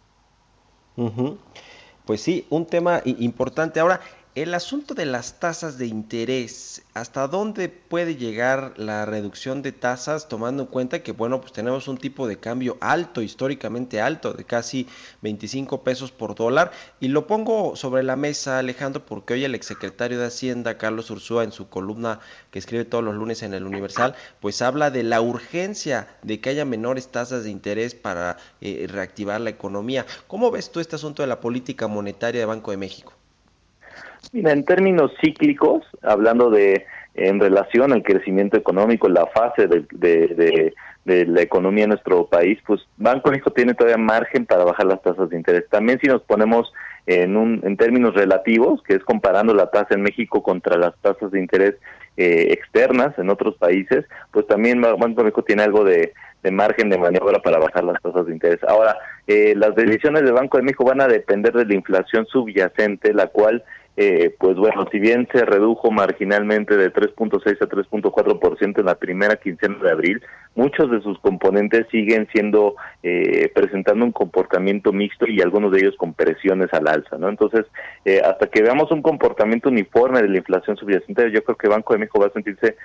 [2.06, 3.80] Pues sí, un tema importante.
[3.80, 3.99] Ahora,
[4.43, 10.28] el asunto de las tasas de interés, ¿hasta dónde puede llegar la reducción de tasas
[10.28, 14.43] tomando en cuenta que, bueno, pues tenemos un tipo de cambio alto, históricamente alto, de
[14.43, 14.88] casi
[15.23, 16.69] 25 pesos por dólar?
[17.00, 21.43] Y lo pongo sobre la mesa, Alejandro, porque hoy el exsecretario de Hacienda, Carlos Ursúa,
[21.43, 22.19] en su columna
[22.52, 26.52] que escribe todos los lunes en el Universal, pues habla de la urgencia de que
[26.52, 30.06] haya menores tasas de interés para eh, reactivar la economía.
[30.28, 33.16] ¿Cómo ves tú este asunto de la política monetaria de Banco de México?
[34.34, 40.27] Mira, en términos cíclicos, hablando de en relación al crecimiento económico, la fase de, de,
[40.27, 44.86] de, de la economía en nuestro país, pues Banco México tiene todavía margen para bajar
[44.86, 45.67] las tasas de interés.
[45.69, 46.71] También si nos ponemos
[47.08, 51.32] en, un, en términos relativos, que es comparando la tasa en México contra las tasas
[51.32, 51.75] de interés
[52.17, 56.99] eh, externas en otros países, pues también Banco México tiene algo de, de margen de
[56.99, 58.63] maniobra para bajar las tasas de interés.
[58.67, 63.12] Ahora, eh, las decisiones del Banco de México van a depender de la inflación subyacente,
[63.13, 63.63] la cual
[63.99, 69.38] eh, pues bueno, si bien se redujo marginalmente de 3.6 a 3.4% en la primera
[69.38, 70.21] quincena de abril,
[70.53, 75.95] muchos de sus componentes siguen siendo eh, presentando un comportamiento mixto y algunos de ellos
[75.97, 77.27] con presiones al alza, ¿no?
[77.27, 77.65] Entonces,
[78.05, 81.93] eh, hasta que veamos un comportamiento uniforme de la inflación subyacente, yo creo que Banco
[81.93, 82.75] de México va a sentirse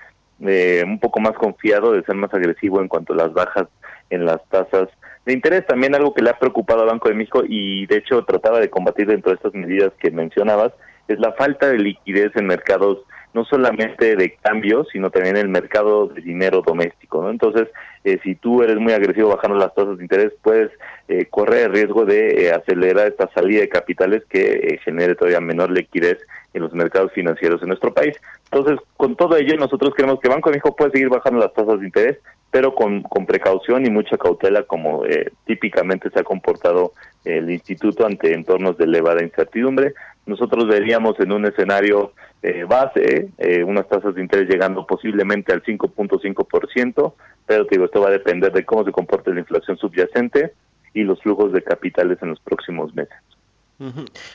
[0.40, 3.68] eh, un poco más confiado de ser más agresivo en cuanto a las bajas
[4.08, 4.88] en las tasas
[5.26, 5.66] de interés.
[5.66, 8.70] También algo que le ha preocupado al Banco de México y de hecho trataba de
[8.70, 10.72] combatir dentro de estas medidas que mencionabas
[11.12, 12.98] es la falta de liquidez en mercados
[13.34, 17.22] no solamente de cambio, sino también el mercado de dinero doméstico.
[17.22, 17.30] ¿no?
[17.30, 17.68] Entonces,
[18.04, 20.70] eh, si tú eres muy agresivo bajando las tasas de interés, puedes
[21.08, 25.40] eh, correr el riesgo de eh, acelerar esta salida de capitales que eh, genere todavía
[25.40, 26.18] menor liquidez
[26.52, 28.14] en los mercados financieros en nuestro país.
[28.50, 31.80] Entonces, con todo ello, nosotros creemos que Banco de México puede seguir bajando las tasas
[31.80, 32.18] de interés,
[32.52, 36.92] pero con, con precaución y mucha cautela, como eh, típicamente se ha comportado
[37.24, 39.94] el instituto ante entornos de elevada incertidumbre.
[40.26, 42.12] Nosotros veríamos en un escenario
[42.42, 47.14] eh, base eh, unas tasas de interés llegando posiblemente al 5.5%,
[47.46, 50.52] pero digo, esto va a depender de cómo se comporte la inflación subyacente
[50.92, 53.16] y los flujos de capitales en los próximos meses.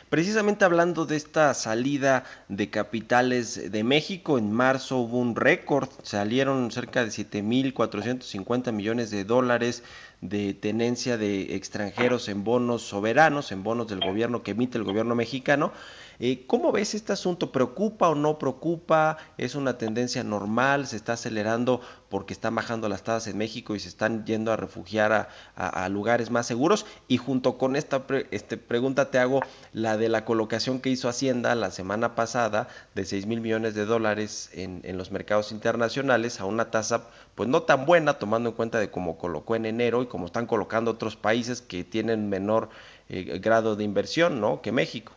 [0.10, 6.70] Precisamente hablando de esta salida de capitales de México, en marzo hubo un récord, salieron
[6.72, 9.84] cerca de 7.450 millones de dólares
[10.22, 15.16] de tenencia de extranjeros en bonos soberanos, en bonos del gobierno que emite el gobierno
[15.16, 15.72] mexicano,
[16.20, 17.52] eh, ¿Cómo ves este asunto?
[17.52, 19.18] ¿Preocupa o no preocupa?
[19.38, 20.88] ¿Es una tendencia normal?
[20.88, 24.56] ¿Se está acelerando porque están bajando las tasas en México y se están yendo a
[24.56, 26.88] refugiar a, lugares más seguros?
[27.08, 29.42] Y junto con esta este, pregunta te hago
[29.74, 33.86] la de la colocación que hizo Hacienda la semana pasada de 6 mil millones de
[33.86, 37.04] dólares en, los mercados internacionales a una tasa
[37.36, 40.48] pues no tan buena tomando en cuenta de cómo colocó en enero y como están
[40.48, 42.70] colocando otros países que tienen menor
[43.10, 44.62] eh, grado de inversión ¿no?
[44.64, 45.17] que México.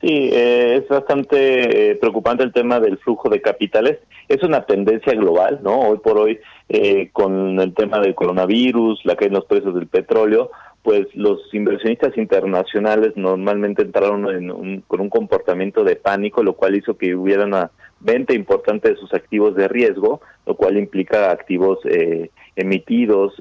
[0.00, 3.98] Sí, eh, es bastante eh, preocupante el tema del flujo de capitales.
[4.28, 5.78] Es una tendencia global, ¿no?
[5.78, 6.38] Hoy por hoy,
[6.70, 10.50] eh, con el tema del coronavirus, la caída en los precios del petróleo,
[10.82, 17.14] pues los inversionistas internacionales normalmente entraron con un comportamiento de pánico, lo cual hizo que
[17.14, 21.80] hubiera una venta importante de sus activos de riesgo, lo cual implica activos
[22.56, 23.34] emitidos,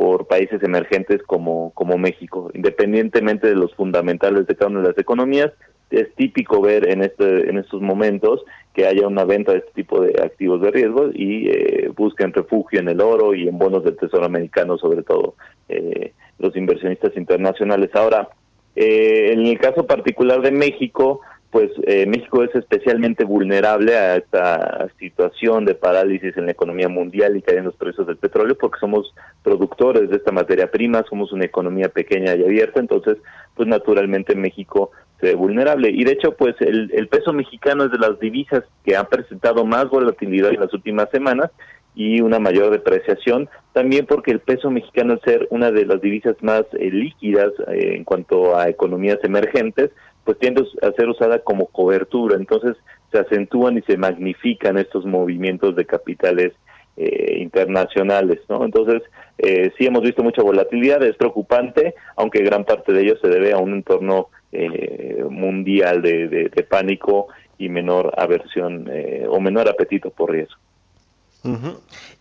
[0.00, 2.50] por países emergentes como, como México.
[2.54, 5.52] Independientemente de los fundamentales de cada una de las economías,
[5.90, 8.42] es típico ver en, este, en estos momentos
[8.72, 12.80] que haya una venta de este tipo de activos de riesgo y eh, busquen refugio
[12.80, 15.34] en el oro y en bonos del Tesoro americano, sobre todo
[15.68, 17.90] eh, los inversionistas internacionales.
[17.92, 18.30] Ahora,
[18.76, 21.20] eh, en el caso particular de México,
[21.50, 27.36] pues eh, México es especialmente vulnerable a esta situación de parálisis en la economía mundial
[27.36, 31.32] y caen en los precios del petróleo porque somos productores de esta materia prima, somos
[31.32, 33.18] una economía pequeña y abierta, entonces
[33.54, 35.90] pues naturalmente México se ve vulnerable.
[35.90, 39.64] Y de hecho pues el, el peso mexicano es de las divisas que han presentado
[39.64, 41.50] más volatilidad en las últimas semanas
[41.94, 46.36] y una mayor depreciación, también porque el peso mexicano al ser una de las divisas
[46.40, 49.90] más eh, líquidas eh, en cuanto a economías emergentes,
[50.24, 52.76] pues tiende a ser usada como cobertura, entonces
[53.10, 56.52] se acentúan y se magnifican estos movimientos de capitales
[56.96, 58.64] eh, internacionales, ¿no?
[58.64, 59.02] Entonces,
[59.38, 63.52] eh, sí hemos visto mucha volatilidad, es preocupante, aunque gran parte de ello se debe
[63.52, 70.10] a un entorno eh, mundial de, de, pánico y menor aversión eh, o menor apetito
[70.10, 70.58] por riesgo.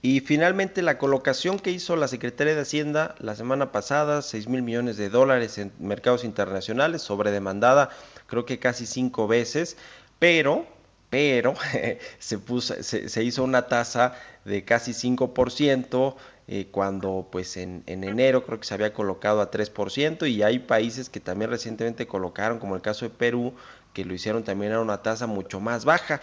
[0.02, 4.62] Y finalmente la colocación que hizo la Secretaría de Hacienda la semana pasada, 6 mil
[4.62, 7.90] millones de dólares en mercados internacionales, sobredemandada
[8.30, 9.76] creo que casi cinco veces,
[10.20, 10.66] pero,
[11.10, 11.56] pero
[12.20, 14.14] se, puso, se, hizo una tasa
[14.46, 16.16] de casi 5%,
[16.52, 20.60] eh, cuando pues en, en, enero creo que se había colocado a 3% y hay
[20.60, 23.54] países que también recientemente colocaron, como el caso de Perú,
[23.94, 26.22] que lo hicieron también a una tasa mucho más baja.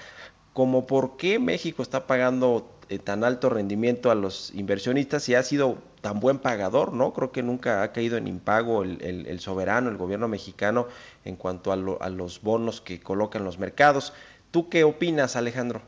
[0.53, 5.43] Como por qué México está pagando eh, tan alto rendimiento a los inversionistas y ha
[5.43, 7.12] sido tan buen pagador, ¿no?
[7.12, 10.87] Creo que nunca ha caído en impago el, el, soberano, el gobierno mexicano,
[11.24, 14.12] en cuanto a, a, los bonos que colocan los mercados.
[14.53, 15.82] ¿Tú qué opinas, Alejandro?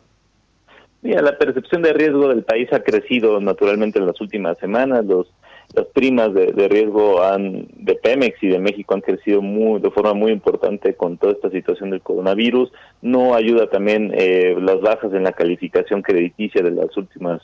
[1.03, 5.05] Mira, la percepción de riesgo del país ha crecido naturalmente en las últimas semanas.
[5.05, 5.28] Los
[5.74, 10.14] las primas de, riesgo han, de Pemex y de México han crecido muy, de forma
[10.14, 12.72] muy importante con toda esta situación del coronavirus.
[13.02, 17.42] No ayuda también eh, las bajas en la calificación crediticia de las últimas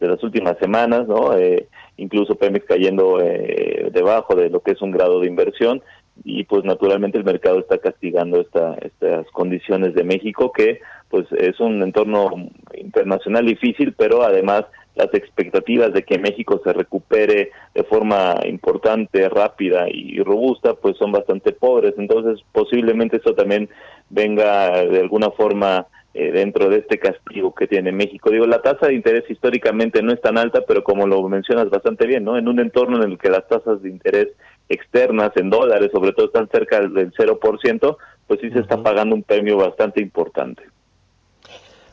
[0.00, 1.36] de las últimas semanas, ¿no?
[1.36, 1.68] Eh,
[1.98, 5.82] incluso Pemex cayendo eh, debajo de lo que es un grado de inversión
[6.24, 11.60] y pues naturalmente el mercado está castigando esta, estas condiciones de México que pues es
[11.60, 12.30] un entorno
[12.74, 14.64] internacional difícil, pero además
[14.94, 21.12] las expectativas de que México se recupere de forma importante, rápida y robusta, pues son
[21.12, 21.94] bastante pobres.
[21.96, 23.68] Entonces, posiblemente eso también
[24.10, 28.30] venga de alguna forma eh, dentro de este castigo que tiene México.
[28.30, 32.04] Digo, la tasa de interés históricamente no es tan alta, pero como lo mencionas bastante
[32.04, 32.36] bien, ¿no?
[32.36, 34.26] En un entorno en el que las tasas de interés
[34.68, 39.22] externas en dólares, sobre todo, están cerca del 0%, pues sí se está pagando un
[39.22, 40.64] premio bastante importante.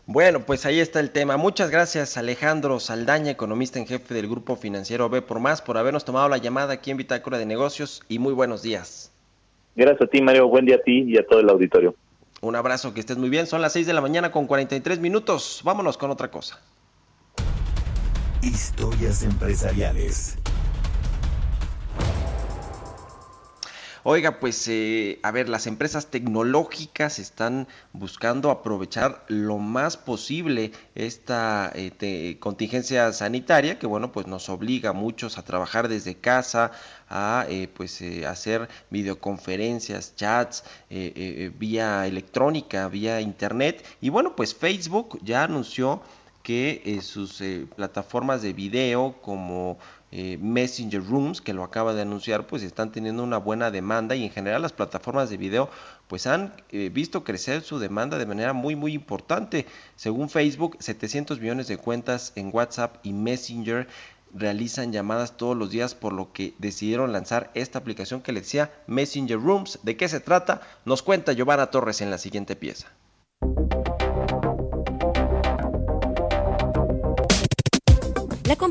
[0.09, 1.35] Bueno, pues ahí está el tema.
[1.35, 6.05] Muchas gracias Alejandro Saldaña, economista en jefe del Grupo Financiero B por Más, por habernos
[6.05, 9.11] tomado la llamada aquí en Bitácora de Negocios y muy buenos días.
[9.75, 10.47] Gracias a ti, Mario.
[10.47, 11.93] Buen día a ti y a todo el auditorio.
[12.39, 13.47] Un abrazo, que estés muy bien.
[13.47, 15.59] Son las 6 de la mañana con 43 minutos.
[15.65, 16.61] Vámonos con otra cosa.
[18.41, 20.37] Historias empresariales.
[24.09, 31.73] Oiga, pues eh, a ver, las empresas tecnológicas están buscando aprovechar lo más posible esta
[31.75, 36.71] eh, contingencia sanitaria que bueno, pues nos obliga a muchos a trabajar desde casa,
[37.09, 43.85] a eh, pues hacer videoconferencias, chats vía electrónica, vía internet.
[43.99, 46.01] Y bueno, pues Facebook ya anunció
[46.43, 47.43] que sus
[47.75, 49.77] plataformas de video como
[50.11, 54.23] eh, Messenger Rooms, que lo acaba de anunciar, pues están teniendo una buena demanda y
[54.23, 55.69] en general las plataformas de video
[56.07, 59.65] pues han eh, visto crecer su demanda de manera muy muy importante.
[59.95, 63.87] Según Facebook, 700 millones de cuentas en WhatsApp y Messenger
[64.33, 68.71] realizan llamadas todos los días, por lo que decidieron lanzar esta aplicación que le decía
[68.87, 69.79] Messenger Rooms.
[69.83, 70.61] ¿De qué se trata?
[70.85, 72.87] Nos cuenta Giovanna Torres en la siguiente pieza.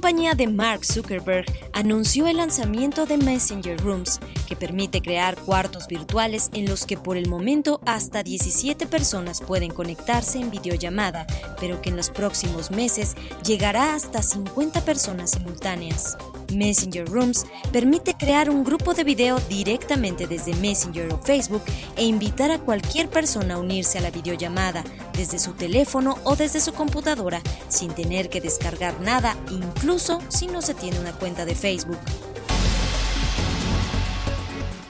[0.06, 6.48] Compañía de Mark Zuckerberg anunció el lanzamiento de Messenger Rooms, que permite crear cuartos virtuales
[6.52, 11.26] en los que por el momento hasta 17 personas pueden conectarse en videollamada,
[11.58, 16.16] pero que en los próximos meses llegará hasta 50 personas simultáneas.
[16.52, 21.62] Messenger Rooms permite crear un grupo de video directamente desde Messenger o Facebook
[21.96, 24.84] e invitar a cualquier persona a unirse a la videollamada
[25.14, 30.62] desde su teléfono o desde su computadora sin tener que descargar nada, incluso si no
[30.62, 31.98] se tiene una cuenta de Facebook.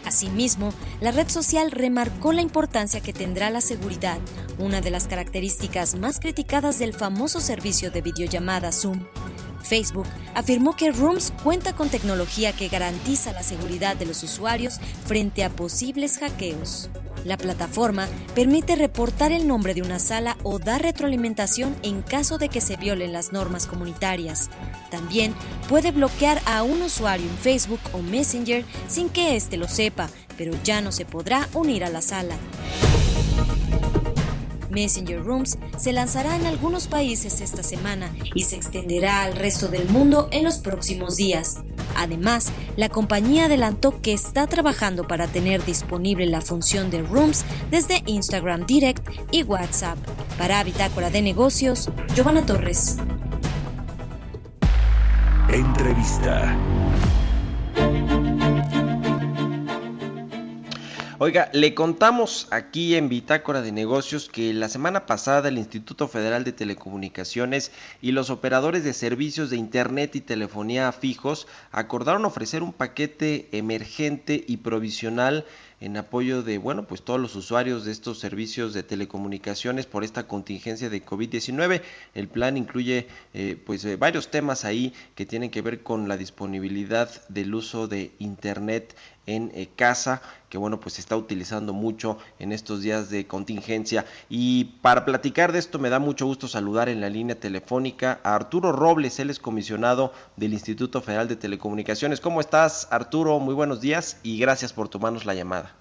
[0.07, 4.18] Asimismo, la red social remarcó la importancia que tendrá la seguridad,
[4.57, 9.04] una de las características más criticadas del famoso servicio de videollamada Zoom.
[9.66, 15.44] Facebook afirmó que Rooms cuenta con tecnología que garantiza la seguridad de los usuarios frente
[15.44, 16.88] a posibles hackeos.
[17.24, 18.06] La plataforma
[18.36, 22.76] permite reportar el nombre de una sala o dar retroalimentación en caso de que se
[22.76, 24.48] violen las normas comunitarias.
[24.90, 25.34] También
[25.68, 30.08] puede bloquear a un usuario en Facebook o Messenger sin que éste lo sepa,
[30.38, 32.36] pero ya no se podrá unir a la sala.
[34.70, 39.88] Messenger Rooms se lanzará en algunos países esta semana y se extenderá al resto del
[39.88, 41.58] mundo en los próximos días.
[41.96, 48.02] Además, la compañía adelantó que está trabajando para tener disponible la función de Rooms desde
[48.06, 49.98] Instagram Direct y WhatsApp.
[50.38, 52.98] Para Bitácora de Negocios, Giovanna Torres.
[55.48, 56.54] Entrevista.
[61.18, 66.44] Oiga, le contamos aquí en Bitácora de Negocios que la semana pasada el Instituto Federal
[66.44, 72.74] de Telecomunicaciones y los operadores de servicios de Internet y telefonía fijos acordaron ofrecer un
[72.74, 75.46] paquete emergente y provisional
[75.80, 80.26] en apoyo de, bueno, pues todos los usuarios de estos servicios de telecomunicaciones por esta
[80.26, 81.82] contingencia de COVID-19.
[82.14, 86.16] El plan incluye, eh, pues, eh, varios temas ahí que tienen que ver con la
[86.16, 88.96] disponibilidad del uso de Internet
[89.26, 94.06] en eh, casa, que bueno, pues se está utilizando mucho en estos días de contingencia.
[94.28, 98.34] Y para platicar de esto me da mucho gusto saludar en la línea telefónica a
[98.34, 102.20] Arturo Robles, él es comisionado del Instituto Federal de Telecomunicaciones.
[102.20, 103.38] ¿Cómo estás, Arturo?
[103.40, 105.74] Muy buenos días y gracias por tomarnos la llamada.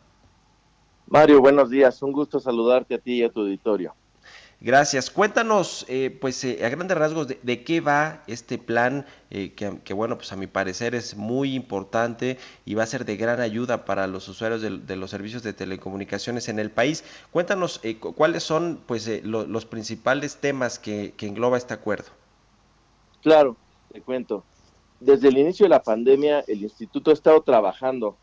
[1.07, 2.01] Mario, buenos días.
[2.01, 3.93] Un gusto saludarte a ti y a tu auditorio.
[4.62, 5.12] Gracias.
[5.12, 10.18] Cuéntanos, eh, pues eh, a grandes rasgos, de, qué va este plan, eh, que, bueno,
[10.18, 14.08] pues a mi parecer es muy importante y va a ser de gran ayuda para
[14.08, 17.03] los usuarios de, los servicios de telecomunicaciones en el país.
[17.32, 17.82] Cuéntanos
[18.16, 22.10] cuáles son, pues, los principales temas que, que engloba este acuerdo.
[23.22, 23.58] Claro,
[23.91, 24.43] te cuento.
[24.99, 28.18] Desde el inicio de la pandemia, el instituto ha estado trabajando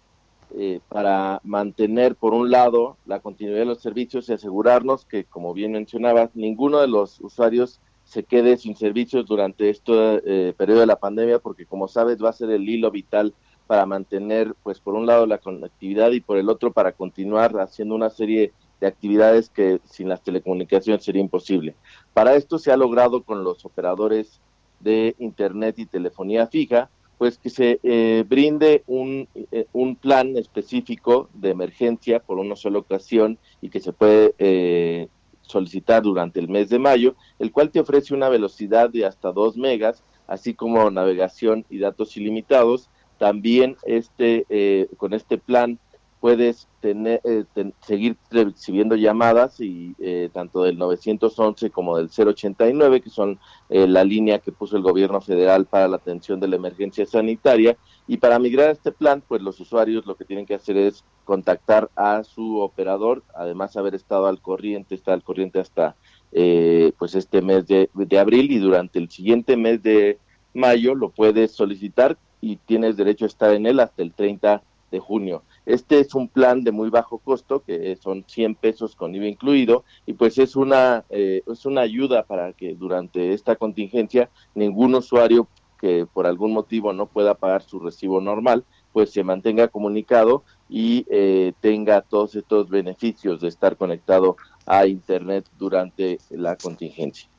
[0.57, 5.55] eh, para mantener, por un lado, la continuidad de los servicios y asegurarnos que, como
[5.55, 10.86] bien mencionabas, ninguno de los usuarios se quede sin servicios durante este eh, periodo de
[10.86, 13.34] la pandemia, porque, como sabes, va a ser el hilo vital
[13.66, 17.94] para mantener, pues, por un lado, la conectividad y por el otro, para continuar haciendo
[17.94, 21.74] una serie de actividades que sin las telecomunicaciones sería imposible.
[22.12, 24.40] Para esto se ha logrado con los operadores
[24.80, 26.90] de Internet y telefonía fija,
[27.22, 32.80] pues que se eh, brinde un, eh, un, plan específico de emergencia por una sola
[32.80, 35.06] ocasión y que se puede eh,
[35.42, 39.56] solicitar durante el mes de mayo, el cual te ofrece una velocidad de hasta 2
[39.56, 42.90] megas, así como navegación y datos ilimitados.
[43.18, 45.78] También este, con este plan
[46.22, 47.44] puedes tener, eh,
[47.80, 54.04] seguir recibiendo llamadas y eh, tanto del 911 como del 089, que son eh, la
[54.04, 57.76] línea que puso el gobierno federal para la atención de la emergencia sanitaria.
[58.06, 61.04] Y para migrar a este plan, pues los usuarios lo que tienen que hacer es
[61.24, 65.96] contactar a su operador, además haber estado al corriente, está al corriente hasta
[66.30, 70.18] pues este mes de, de abril y durante el siguiente mes de
[70.54, 74.62] mayo lo puedes solicitar y tienes derecho a estar en él hasta el 30
[74.92, 75.42] de junio.
[75.64, 79.84] Este es un plan de muy bajo costo, que son 100 pesos con IVA incluido,
[80.06, 85.48] y pues es una, eh, es una ayuda para que durante esta contingencia ningún usuario
[85.80, 91.04] que por algún motivo no pueda pagar su recibo normal, pues se mantenga comunicado y
[91.10, 97.32] eh, tenga todos estos beneficios de estar conectado a Internet durante la contingencia.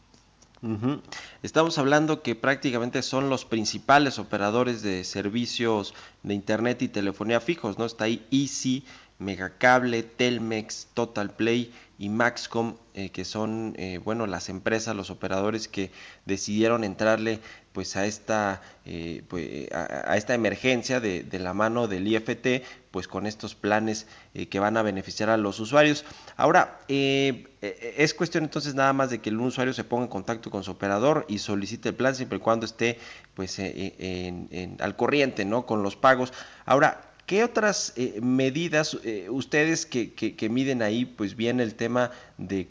[1.42, 5.94] Estamos hablando que prácticamente son los principales operadores de servicios
[6.24, 7.86] de Internet y telefonía fijos, ¿no?
[7.86, 8.86] Está ahí Easy,
[9.24, 15.68] Megacable, Telmex, Total Play y Maxcom, eh, que son, eh, bueno, las empresas, los operadores
[15.68, 15.92] que
[16.26, 17.40] decidieron entrarle
[17.72, 23.26] pues a esta, eh, pues, a, esta emergencia de, la mano del IFT, pues con
[23.26, 24.06] estos planes
[24.50, 26.06] que van a beneficiar a los usuarios.
[26.36, 30.64] Ahora, es cuestión entonces nada más de que el usuario se ponga en contacto con
[30.64, 33.00] su operador y solicite el plan siempre y cuando esté
[33.34, 35.66] pues al corriente, ¿no?
[35.66, 36.32] Con los pagos.
[36.66, 42.12] Ahora, ¿Qué otras eh, medidas eh, ustedes que, que, miden ahí, pues bien el tema
[42.38, 42.68] de,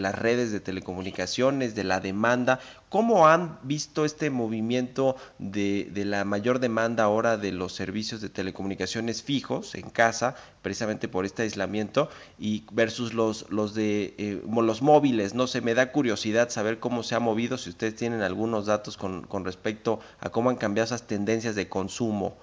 [0.00, 2.58] las redes de telecomunicaciones, de la demanda,
[2.88, 9.22] cómo han visto este movimiento de, la mayor demanda ahora de los servicios de telecomunicaciones
[9.22, 15.34] fijos en casa, precisamente por este aislamiento, y versus los, los de eh, los móviles?
[15.34, 18.96] No sé, me da curiosidad saber cómo se ha movido, si ustedes tienen algunos datos
[18.96, 22.36] con, con respecto a cómo han cambiado esas tendencias de consumo.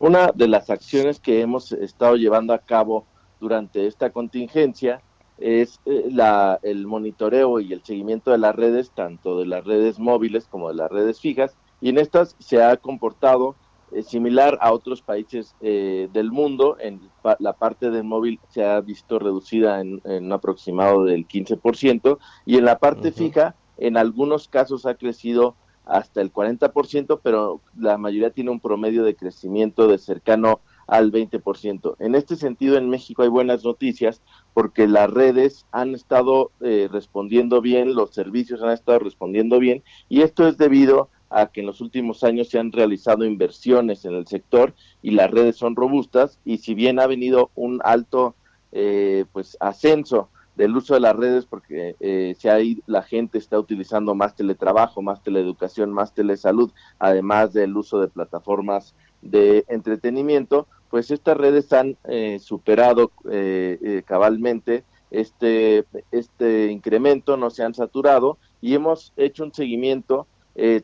[0.00, 3.04] Una de las acciones que hemos estado llevando a cabo
[3.38, 5.02] durante esta contingencia
[5.36, 9.98] es eh, la, el monitoreo y el seguimiento de las redes, tanto de las redes
[9.98, 13.56] móviles como de las redes fijas, y en estas se ha comportado
[13.92, 16.78] eh, similar a otros países eh, del mundo.
[16.80, 16.98] En
[17.38, 22.64] la parte del móvil se ha visto reducida en, un aproximado del 15%, y en
[22.64, 25.56] la parte fija, en algunos casos ha crecido
[25.90, 31.96] hasta el 40%, pero la mayoría tiene un promedio de crecimiento de cercano al 20%.
[31.98, 34.22] En este sentido, en México hay buenas noticias
[34.54, 40.22] porque las redes han estado eh, respondiendo bien, los servicios han estado respondiendo bien, y
[40.22, 44.26] esto es debido a que en los últimos años se han realizado inversiones en el
[44.26, 48.34] sector y las redes son robustas, y si bien ha venido un alto
[48.72, 50.28] eh, pues ascenso
[50.60, 55.00] del uso de las redes porque eh, si hay, la gente está utilizando más teletrabajo,
[55.00, 61.96] más teleeducación, más telesalud, además del uso de plataformas de entretenimiento, pues estas redes han
[62.04, 69.44] eh, superado eh, eh, cabalmente este, este incremento, no se han saturado y hemos hecho
[69.44, 70.26] un seguimiento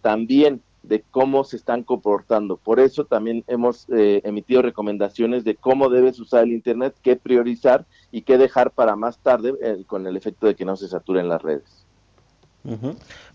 [0.00, 2.56] también de cómo se están comportando.
[2.56, 7.86] Por eso también hemos eh, emitido recomendaciones de cómo debes usar el Internet, qué priorizar
[8.16, 11.28] y qué dejar para más tarde eh, con el efecto de que no se saturen
[11.28, 11.84] las redes.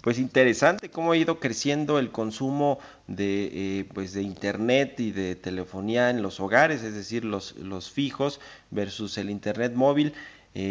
[0.02, 5.36] Pues interesante cómo ha ido creciendo el consumo de, eh, pues de internet y de
[5.36, 10.14] telefonía en los hogares, es decir, los, los fijos versus el internet móvil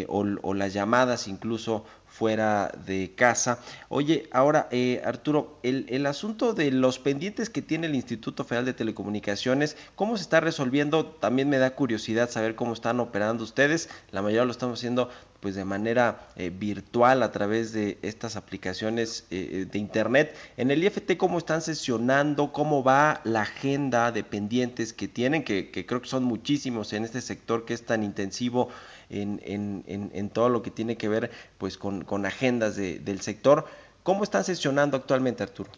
[0.09, 3.61] o, o, las llamadas incluso fuera de casa.
[3.89, 8.67] Oye, ahora, eh, Arturo, el, el, asunto de los pendientes que tiene el Instituto Federal
[8.67, 11.07] de Telecomunicaciones, ¿cómo se está resolviendo?
[11.07, 13.89] También me da curiosidad saber cómo están operando ustedes.
[14.11, 15.09] La mayoría lo estamos haciendo
[15.39, 20.37] pues de manera eh, virtual a través de estas aplicaciones eh, de internet.
[20.59, 22.53] En el IFT, ¿cómo están sesionando?
[22.53, 25.43] ¿Cómo va la agenda de pendientes que tienen?
[25.43, 28.69] Que, que creo que son muchísimos en este sector que es tan intensivo
[29.11, 33.21] en, en, en, todo lo que tiene que ver pues con, con agendas de, del
[33.21, 33.67] sector.
[34.03, 35.71] ¿Cómo están sesionando actualmente, Arturo?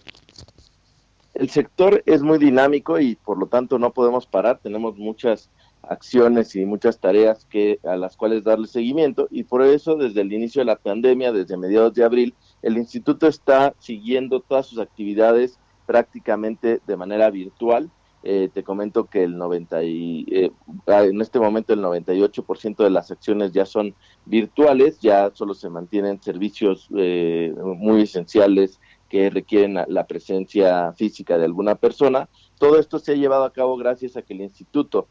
[1.34, 4.60] El sector es muy dinámico y por lo tanto no podemos parar.
[4.62, 5.48] Tenemos muchas
[5.82, 10.32] acciones y muchas tareas que a las cuales darle seguimiento y por eso desde el
[10.32, 15.58] inicio de la pandemia, desde mediados de abril, el instituto está siguiendo todas sus actividades
[15.86, 17.90] prácticamente de manera virtual
[18.24, 20.52] eh, te comento que el 90 y, eh,
[20.86, 23.96] ah, en este momento el 98% de las acciones ya son
[24.26, 31.46] virtuales, ya solo se mantienen servicios eh, muy esenciales que requieren la presencia física de
[31.46, 32.28] alguna persona.
[32.60, 35.08] Todo esto se ha llevado a cabo gracias a que el instituto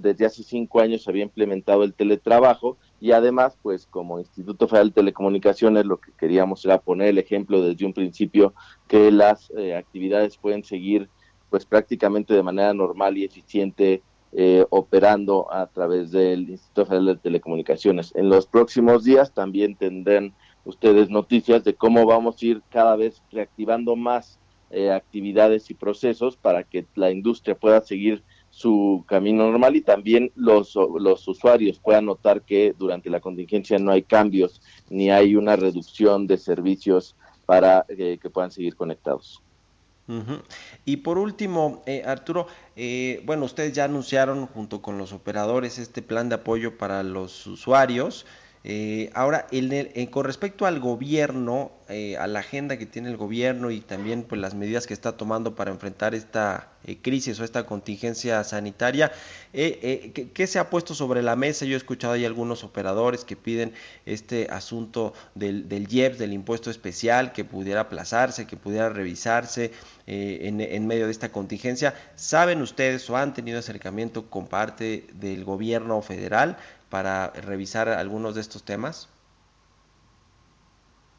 [0.00, 4.94] desde hace cinco años había implementado el teletrabajo y además, pues como Instituto Federal de
[4.94, 8.52] Telecomunicaciones, lo que queríamos era poner el ejemplo desde un principio
[8.88, 11.08] que las actividades pueden seguir
[11.54, 14.02] pues prácticamente de manera normal y eficiente
[14.32, 18.12] eh, operando a través del Instituto Federal de Telecomunicaciones.
[18.16, 20.34] En los próximos días también tendrán
[20.64, 24.40] ustedes noticias de cómo vamos a ir cada vez reactivando más
[24.72, 30.32] eh, actividades y procesos para que la industria pueda seguir su camino normal y también
[30.34, 35.54] los, los usuarios puedan notar que durante la contingencia no hay cambios ni hay una
[35.54, 37.14] reducción de servicios
[37.46, 39.40] para eh, que puedan seguir conectados.
[40.84, 42.46] Y por último, eh, Arturo,
[42.76, 47.46] eh, bueno, ustedes ya anunciaron junto con los operadores este plan de apoyo para los
[47.46, 48.26] usuarios.
[48.66, 49.46] Eh, ahora,
[50.10, 54.40] con respecto al gobierno, eh, a la agenda que tiene el gobierno y también pues
[54.40, 59.12] las medidas que está tomando para enfrentar esta eh, crisis o esta contingencia sanitaria,
[59.52, 61.66] ¿qué, se ha puesto sobre la mesa?
[61.66, 63.74] Yo he escuchado ahí algunos operadores que piden
[64.06, 69.72] este asunto del, del IEPS, del impuesto especial, que pudiera aplazarse, que pudiera revisarse
[70.06, 71.94] en, en medio de esta contingencia.
[72.16, 76.56] ¿Saben ustedes o han tenido acercamiento con parte del gobierno federal?
[76.94, 79.08] Para revisar algunos de estos temas?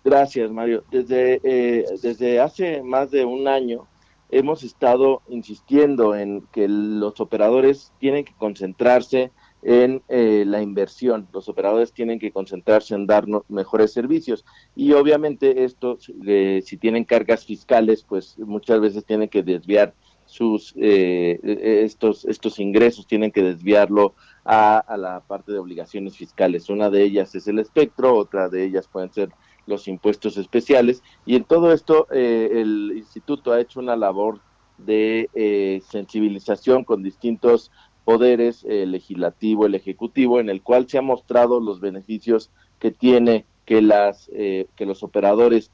[0.06, 0.86] Gracias, Mario.
[0.90, 3.86] Desde, eh, desde hace más de un año
[4.30, 9.32] hemos estado insistiendo en que los operadores tienen que concentrarse
[9.64, 11.28] en eh, la inversión.
[11.34, 14.46] Los operadores tienen que concentrarse en darnos mejores servicios
[14.78, 19.94] y obviamente esto, eh, si tienen cargas fiscales, pues muchas veces tienen que desviar
[20.26, 24.16] sus estos estos ingresos, tienen que desviarlo
[24.46, 26.70] a, la parte de obligaciones fiscales.
[26.70, 29.30] Una de ellas es el espectro, otra de ellas pueden ser
[29.66, 31.04] los impuestos especiales.
[31.26, 34.40] Y en todo esto, eh, el instituto ha hecho una labor
[34.78, 37.72] de eh, sensibilización con distintos
[38.04, 43.46] poderes, el legislativo, el ejecutivo, en el cual se ha mostrado los beneficios que tiene
[43.66, 45.72] que las eh, que los operadores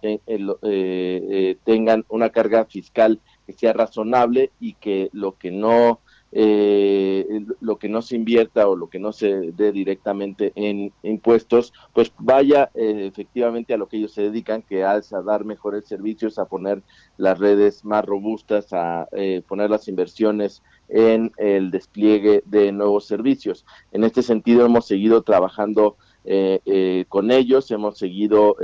[1.65, 5.99] tengan una carga fiscal que sea razonable y que lo que no
[6.33, 11.73] eh, lo que no se invierta o lo que no se dé directamente en impuestos,
[11.93, 15.85] pues vaya eh, efectivamente a lo que ellos se dedican, que es a dar mejores
[15.85, 16.81] servicios, a poner
[17.17, 23.65] las redes más robustas, a eh, poner las inversiones en el despliegue de nuevos servicios.
[23.91, 28.55] En este sentido hemos seguido trabajando eh, con ellos, hemos seguido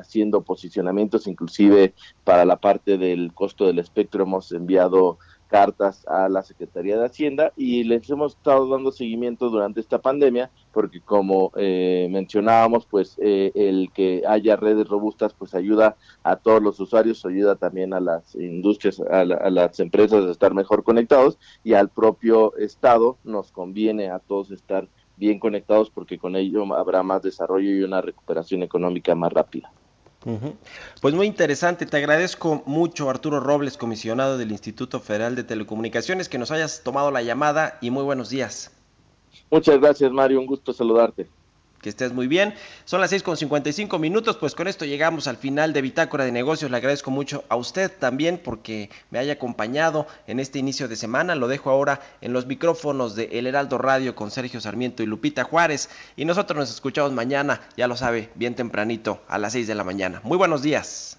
[0.00, 1.94] haciendo posicionamientos, inclusive
[2.24, 5.18] para la parte del costo del espectro hemos enviado
[5.48, 10.50] cartas a la Secretaría de Hacienda y les hemos estado dando seguimiento durante esta pandemia
[10.72, 16.62] porque como eh, mencionábamos pues eh, el que haya redes robustas pues ayuda a todos
[16.62, 21.74] los usuarios ayuda también a las industrias a, las empresas a estar mejor conectados y
[21.74, 27.22] al propio estado nos conviene a todos estar bien conectados porque con ello habrá más
[27.22, 29.72] desarrollo y una recuperación económica más rápida.
[31.00, 36.38] Pues muy interesante, te agradezco mucho Arturo Robles, comisionado del Instituto Federal de Telecomunicaciones, que
[36.38, 38.70] nos hayas tomado la llamada y muy buenos días.
[39.50, 41.28] Muchas gracias Mario, un gusto saludarte
[41.84, 42.54] que estés muy bien.
[42.86, 46.32] Son las 6 con 55 minutos, pues con esto llegamos al final de Bitácora de
[46.32, 46.70] Negocios.
[46.70, 51.34] Le agradezco mucho a usted también porque me haya acompañado en este inicio de semana.
[51.34, 55.44] Lo dejo ahora en los micrófonos de El Heraldo Radio con Sergio Sarmiento y Lupita
[55.44, 55.90] Juárez.
[56.16, 59.84] Y nosotros nos escuchamos mañana, ya lo sabe, bien tempranito, a las 6 de la
[59.84, 60.22] mañana.
[60.24, 61.18] Muy buenos días.